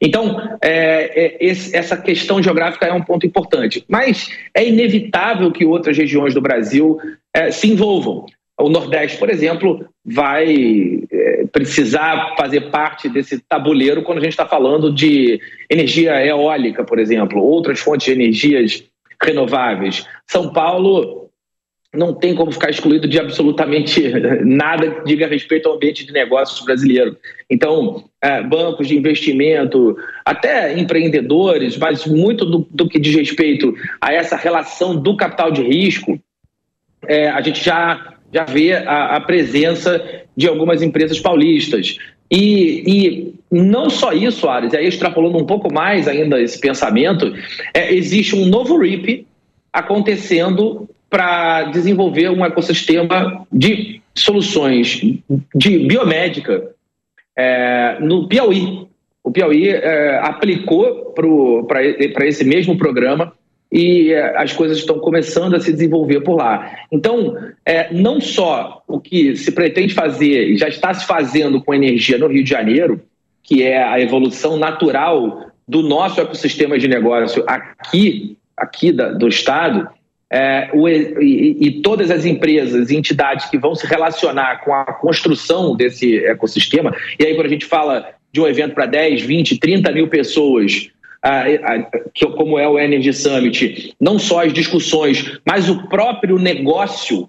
Então, 0.00 0.58
é, 0.62 1.24
é, 1.24 1.36
esse, 1.40 1.76
essa 1.76 1.96
questão 1.96 2.42
geográfica 2.42 2.86
é 2.86 2.92
um 2.92 3.02
ponto 3.02 3.26
importante, 3.26 3.84
mas 3.86 4.30
é 4.54 4.66
inevitável 4.66 5.52
que 5.52 5.66
outras 5.66 5.96
regiões 5.96 6.32
do 6.32 6.40
Brasil 6.40 6.98
é, 7.34 7.50
se 7.50 7.70
envolvam. 7.70 8.24
O 8.58 8.68
Nordeste, 8.68 9.18
por 9.18 9.28
exemplo, 9.28 9.86
vai 10.04 11.02
é, 11.10 11.44
precisar 11.52 12.34
fazer 12.36 12.70
parte 12.70 13.08
desse 13.08 13.38
tabuleiro 13.40 14.02
quando 14.02 14.18
a 14.18 14.22
gente 14.22 14.32
está 14.32 14.46
falando 14.46 14.92
de 14.92 15.40
energia 15.68 16.24
eólica, 16.24 16.82
por 16.84 16.98
exemplo, 16.98 17.42
outras 17.42 17.80
fontes 17.80 18.06
de 18.06 18.12
energias 18.12 18.84
renováveis. 19.22 20.06
São 20.26 20.50
Paulo 20.52 21.19
não 21.92 22.14
tem 22.14 22.34
como 22.34 22.52
ficar 22.52 22.70
excluído 22.70 23.08
de 23.08 23.18
absolutamente 23.18 24.12
nada 24.44 24.90
que 24.90 25.04
diga 25.04 25.26
respeito 25.26 25.68
ao 25.68 25.74
ambiente 25.74 26.06
de 26.06 26.12
negócios 26.12 26.64
brasileiro. 26.64 27.16
Então, 27.48 28.04
é, 28.22 28.42
bancos 28.42 28.86
de 28.86 28.96
investimento, 28.96 29.96
até 30.24 30.78
empreendedores, 30.78 31.76
mas 31.76 32.06
muito 32.06 32.44
do, 32.44 32.66
do, 32.70 32.88
que 32.88 32.98
diz 32.98 33.14
respeito 33.14 33.74
a 34.00 34.12
essa 34.12 34.36
relação 34.36 34.96
do 34.96 35.16
capital 35.16 35.50
de 35.50 35.62
risco, 35.62 36.18
é, 37.08 37.28
a 37.28 37.40
gente 37.40 37.64
já, 37.64 38.14
já 38.32 38.44
vê 38.44 38.74
a, 38.74 39.16
a, 39.16 39.20
presença 39.20 40.00
de 40.36 40.46
algumas 40.46 40.82
empresas 40.82 41.18
paulistas. 41.18 41.98
E, 42.30 42.84
e 42.86 43.34
não 43.50 43.90
só 43.90 44.12
isso, 44.12 44.48
Ares, 44.48 44.74
aí 44.74 44.86
extrapolando 44.86 45.38
um 45.38 45.46
pouco 45.46 45.72
mais 45.72 46.06
ainda 46.06 46.40
esse 46.40 46.60
pensamento, 46.60 47.34
é, 47.74 47.92
existe 47.92 48.36
um 48.36 48.46
novo 48.46 48.78
RIP 48.78 49.26
acontecendo 49.72 50.88
para 51.10 51.64
desenvolver 51.64 52.30
um 52.30 52.44
ecossistema 52.44 53.44
de 53.52 54.00
soluções 54.14 55.02
de 55.54 55.78
biomédica 55.80 56.70
é, 57.36 57.98
no 58.00 58.28
Piauí. 58.28 58.86
O 59.22 59.30
Piauí 59.30 59.68
é, 59.68 60.18
aplicou 60.22 61.12
para 61.66 62.26
esse 62.26 62.44
mesmo 62.44 62.78
programa 62.78 63.32
e 63.72 64.12
é, 64.12 64.36
as 64.36 64.52
coisas 64.52 64.78
estão 64.78 64.98
começando 64.98 65.54
a 65.54 65.60
se 65.60 65.72
desenvolver 65.72 66.20
por 66.20 66.36
lá. 66.36 66.72
Então, 66.90 67.36
é, 67.64 67.92
não 67.92 68.20
só 68.20 68.82
o 68.86 69.00
que 69.00 69.36
se 69.36 69.52
pretende 69.52 69.94
fazer 69.94 70.48
e 70.48 70.56
já 70.56 70.68
está 70.68 70.92
se 70.94 71.06
fazendo 71.06 71.60
com 71.62 71.74
energia 71.74 72.18
no 72.18 72.26
Rio 72.26 72.42
de 72.42 72.50
Janeiro, 72.50 73.00
que 73.42 73.62
é 73.62 73.82
a 73.82 74.00
evolução 74.00 74.56
natural 74.56 75.50
do 75.66 75.82
nosso 75.82 76.20
ecossistema 76.20 76.78
de 76.78 76.88
negócio 76.88 77.44
aqui, 77.46 78.36
aqui 78.56 78.92
da, 78.92 79.12
do 79.12 79.28
Estado, 79.28 79.88
é, 80.32 80.70
o, 80.72 80.88
e, 80.88 81.56
e, 81.60 81.82
todas 81.82 82.10
as 82.10 82.24
empresas 82.24 82.90
e 82.90 82.96
entidades 82.96 83.50
que 83.50 83.58
vão 83.58 83.74
se 83.74 83.86
relacionar 83.86 84.62
com 84.64 84.72
a 84.72 84.84
construção 84.84 85.74
desse 85.74 86.24
ecossistema, 86.24 86.94
e 87.18 87.24
aí 87.24 87.34
quando 87.34 87.46
a 87.46 87.50
gente 87.50 87.66
fala 87.66 88.08
de 88.32 88.40
um 88.40 88.46
evento 88.46 88.74
para 88.74 88.86
10, 88.86 89.22
20, 89.22 89.58
30 89.58 89.92
mil 89.92 90.08
pessoas, 90.08 90.90
que, 92.14 92.26
como 92.26 92.58
é 92.58 92.68
o 92.68 92.78
Energy 92.78 93.12
Summit, 93.12 93.94
não 94.00 94.18
só 94.18 94.44
as 94.44 94.52
discussões, 94.52 95.38
mas 95.44 95.68
o 95.68 95.88
próprio 95.88 96.38
negócio 96.38 97.28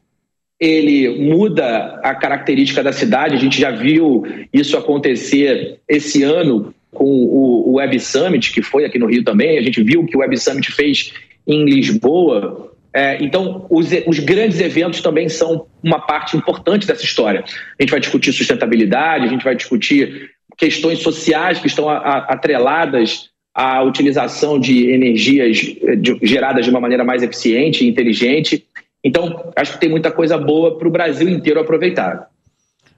ele 0.60 1.10
muda 1.20 2.00
a 2.04 2.14
característica 2.14 2.84
da 2.84 2.94
cidade. 2.94 3.36
A 3.36 3.40
gente 3.40 3.60
já 3.60 3.72
viu 3.72 4.24
isso 4.54 4.78
acontecer 4.78 5.80
esse 5.90 6.22
ano 6.22 6.74
com 6.92 7.06
o 7.06 7.74
Web 7.74 8.00
Summit, 8.00 8.54
que 8.54 8.62
foi 8.62 8.86
aqui 8.86 9.00
no 9.00 9.08
Rio 9.08 9.24
também. 9.24 9.58
A 9.58 9.62
gente 9.62 9.82
viu 9.82 10.06
que 10.06 10.16
o 10.16 10.20
Web 10.20 10.38
Summit 10.38 10.72
fez 10.72 11.14
em 11.48 11.66
Lisboa. 11.66 12.71
É, 12.94 13.24
então, 13.24 13.66
os, 13.70 13.88
os, 14.06 14.20
grandes 14.20 14.60
eventos 14.60 15.02
também 15.02 15.30
são 15.30 15.66
uma 15.82 16.00
parte 16.00 16.36
importante 16.36 16.86
dessa 16.86 17.04
história. 17.06 17.44
A 17.80 17.82
gente 17.82 17.90
vai 17.90 18.00
discutir 18.00 18.34
sustentabilidade, 18.34 19.26
a 19.26 19.30
gente 19.30 19.44
vai 19.44 19.56
discutir 19.56 20.32
questões 20.58 21.00
sociais 21.00 21.60
que 21.60 21.68
estão 21.68 21.90
a, 21.90 21.98
a, 21.98 22.18
atreladas 22.34 23.30
à 23.54 23.82
utilização 23.82 24.60
de 24.60 24.92
energias 24.92 25.58
de, 25.58 26.20
geradas 26.22 26.66
de 26.66 26.72
uma 26.72 26.82
maneira 26.82 27.04
mais 27.04 27.24
eficiente 27.24 27.86
e 27.86 27.88
inteligente. 27.88 28.66
Então, 29.04 29.52
acho 29.56 29.74
que 29.74 29.80
tem 29.80 29.90
muita 29.90 30.12
coisa 30.12 30.38
boa 30.38 30.78
para 30.78 30.88
o 30.88 30.92
Brasil 30.92 31.30
inteiro 31.30 31.60
aproveitar. 31.62 32.28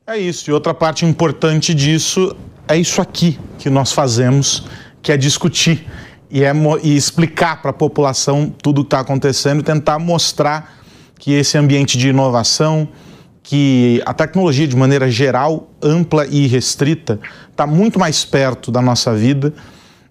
É 0.07 0.17
isso. 0.17 0.49
E 0.49 0.53
outra 0.53 0.73
parte 0.73 1.05
importante 1.05 1.73
disso 1.73 2.35
é 2.67 2.77
isso 2.77 2.99
aqui 2.99 3.37
que 3.59 3.69
nós 3.69 3.91
fazemos, 3.91 4.63
que 5.01 5.11
é 5.11 5.17
discutir 5.17 5.85
e, 6.33 6.43
é, 6.43 6.51
e 6.81 6.97
explicar 6.97 7.61
para 7.61 7.69
a 7.69 7.73
população 7.73 8.51
tudo 8.61 8.81
o 8.81 8.83
que 8.83 8.87
está 8.87 9.01
acontecendo 9.01 9.59
e 9.59 9.63
tentar 9.63 9.99
mostrar 9.99 10.79
que 11.19 11.31
esse 11.31 11.59
ambiente 11.59 11.95
de 11.95 12.09
inovação, 12.09 12.87
que 13.43 14.01
a 14.03 14.15
tecnologia 14.15 14.67
de 14.67 14.75
maneira 14.75 15.11
geral, 15.11 15.69
ampla 15.79 16.25
e 16.25 16.47
restrita, 16.47 17.19
está 17.51 17.67
muito 17.67 17.99
mais 17.99 18.25
perto 18.25 18.71
da 18.71 18.81
nossa 18.81 19.13
vida 19.13 19.53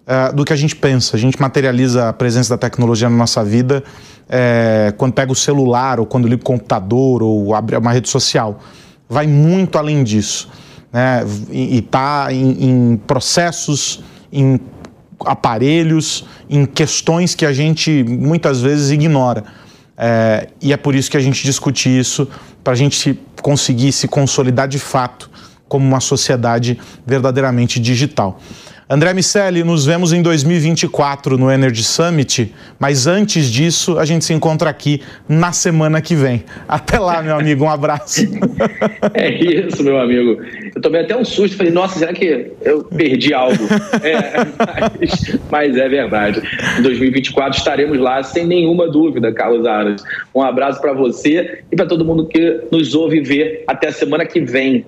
uh, 0.07 0.33
do 0.33 0.45
que 0.45 0.53
a 0.53 0.55
gente 0.55 0.77
pensa. 0.77 1.17
A 1.17 1.19
gente 1.19 1.39
materializa 1.41 2.07
a 2.07 2.13
presença 2.13 2.51
da 2.51 2.57
tecnologia 2.57 3.09
na 3.09 3.17
nossa 3.17 3.43
vida 3.43 3.83
uh, 3.83 4.95
quando 4.95 5.11
pega 5.11 5.29
o 5.29 5.35
celular, 5.35 5.99
ou 5.99 6.05
quando 6.05 6.25
liga 6.25 6.41
o 6.41 6.45
computador, 6.45 7.21
ou 7.21 7.53
abre 7.53 7.75
uma 7.75 7.91
rede 7.91 8.07
social. 8.07 8.61
Vai 9.09 9.27
muito 9.27 9.77
além 9.77 10.05
disso. 10.05 10.49
Né? 10.91 11.25
E 11.51 11.79
está 11.79 12.27
em, 12.31 12.69
em 12.69 12.97
processos, 12.97 14.01
em 14.31 14.57
aparelhos, 15.25 16.25
em 16.49 16.65
questões 16.65 17.35
que 17.35 17.45
a 17.45 17.53
gente 17.53 18.03
muitas 18.03 18.61
vezes 18.61 18.91
ignora. 18.91 19.43
É, 19.97 20.49
e 20.61 20.73
é 20.73 20.77
por 20.77 20.95
isso 20.95 21.09
que 21.09 21.17
a 21.17 21.19
gente 21.19 21.43
discute 21.43 21.89
isso, 21.89 22.27
para 22.63 22.73
a 22.73 22.75
gente 22.75 23.19
conseguir 23.41 23.91
se 23.91 24.07
consolidar 24.07 24.67
de 24.67 24.79
fato 24.79 25.29
como 25.67 25.85
uma 25.85 25.99
sociedade 25.99 26.79
verdadeiramente 27.05 27.79
digital. 27.79 28.39
André 28.89 29.13
Miceli, 29.13 29.63
nos 29.63 29.85
vemos 29.85 30.11
em 30.11 30.21
2024 30.21 31.37
no 31.37 31.49
Energy 31.49 31.83
Summit, 31.83 32.53
mas 32.77 33.07
antes 33.07 33.49
disso, 33.49 33.97
a 33.97 34.03
gente 34.03 34.25
se 34.25 34.33
encontra 34.33 34.69
aqui 34.69 35.01
na 35.27 35.53
semana 35.53 36.01
que 36.01 36.15
vem. 36.15 36.43
Até 36.67 36.99
lá, 36.99 37.21
meu 37.21 37.35
amigo, 37.35 37.63
um 37.63 37.69
abraço. 37.69 38.21
É 39.13 39.29
isso, 39.29 39.83
meu 39.83 39.99
amigo. 39.99 40.41
Eu 40.75 40.81
tomei 40.81 41.01
até 41.01 41.15
um 41.15 41.23
susto, 41.23 41.55
falei, 41.55 41.71
nossa, 41.71 41.99
será 41.99 42.13
que 42.13 42.51
eu 42.61 42.83
perdi 42.83 43.33
algo? 43.33 43.63
É, 44.01 44.33
mas, 44.99 45.39
mas, 45.51 45.77
é 45.77 45.87
verdade. 45.87 46.41
Em 46.79 46.81
2024 46.81 47.57
estaremos 47.57 47.97
lá, 47.99 48.23
sem 48.23 48.45
nenhuma 48.45 48.89
dúvida, 48.89 49.31
Carlos 49.31 49.65
Aras. 49.65 50.03
Um 50.33 50.41
abraço 50.41 50.81
para 50.81 50.93
você 50.93 51.63
e 51.71 51.75
para 51.75 51.85
todo 51.85 52.03
mundo 52.03 52.25
que 52.25 52.61
nos 52.71 52.95
ouve 52.95 53.21
ver. 53.21 53.63
Até 53.67 53.89
a 53.89 53.91
semana 53.91 54.25
que 54.25 54.41
vem. 54.41 54.85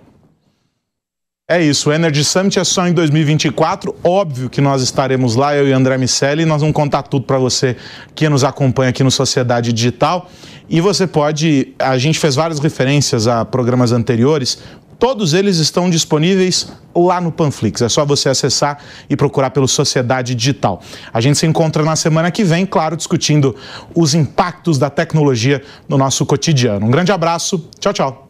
É 1.48 1.62
isso, 1.62 1.92
o 1.92 1.94
Energy 1.94 2.24
Summit 2.24 2.58
é 2.58 2.64
só 2.64 2.88
em 2.88 2.92
2024. 2.92 3.96
Óbvio 4.04 4.50
que 4.50 4.60
nós 4.60 4.82
estaremos 4.82 5.36
lá, 5.36 5.56
eu 5.56 5.68
e 5.68 5.72
André 5.72 5.96
Miceli, 5.96 6.42
e 6.42 6.46
nós 6.46 6.62
vamos 6.62 6.76
contar 6.76 7.04
tudo 7.04 7.24
para 7.24 7.38
você 7.38 7.78
que 8.16 8.28
nos 8.28 8.44
acompanha 8.44 8.90
aqui 8.90 9.04
no 9.04 9.12
Sociedade 9.12 9.72
Digital. 9.72 10.28
E 10.68 10.82
você 10.82 11.06
pode, 11.06 11.76
a 11.78 12.00
gente 12.00 12.18
fez 12.18 12.34
várias 12.34 12.58
referências 12.58 13.28
a 13.28 13.46
programas 13.46 13.92
anteriores, 13.92 14.58
todos 14.98 15.36
eles 15.36 15.58
estão 15.58 15.88
disponíveis 15.88 16.68
lá 16.96 17.22
no 17.22 17.32
Panflix. 17.32 17.84
É 17.84 17.90
só 17.90 18.04
você 18.04 18.28
acessar 18.28 18.80
e 19.08 19.16
procurar 19.16 19.52
pelo 19.52 19.68
Sociedade 19.68 20.34
Digital. 20.34 20.82
A 21.14 21.22
gente 21.22 21.38
se 21.38 21.46
encontra 21.46 21.84
na 21.84 21.96
semana 21.96 22.32
que 22.32 22.44
vem, 22.44 22.66
claro, 22.66 22.98
discutindo 22.98 23.56
os 23.94 24.16
impactos 24.16 24.80
da 24.80 24.90
tecnologia 24.90 25.62
no 25.88 25.96
nosso 25.96 26.26
cotidiano. 26.26 26.88
Um 26.88 26.90
grande 26.90 27.12
abraço, 27.12 27.70
tchau, 27.80 27.94
tchau. 27.94 28.30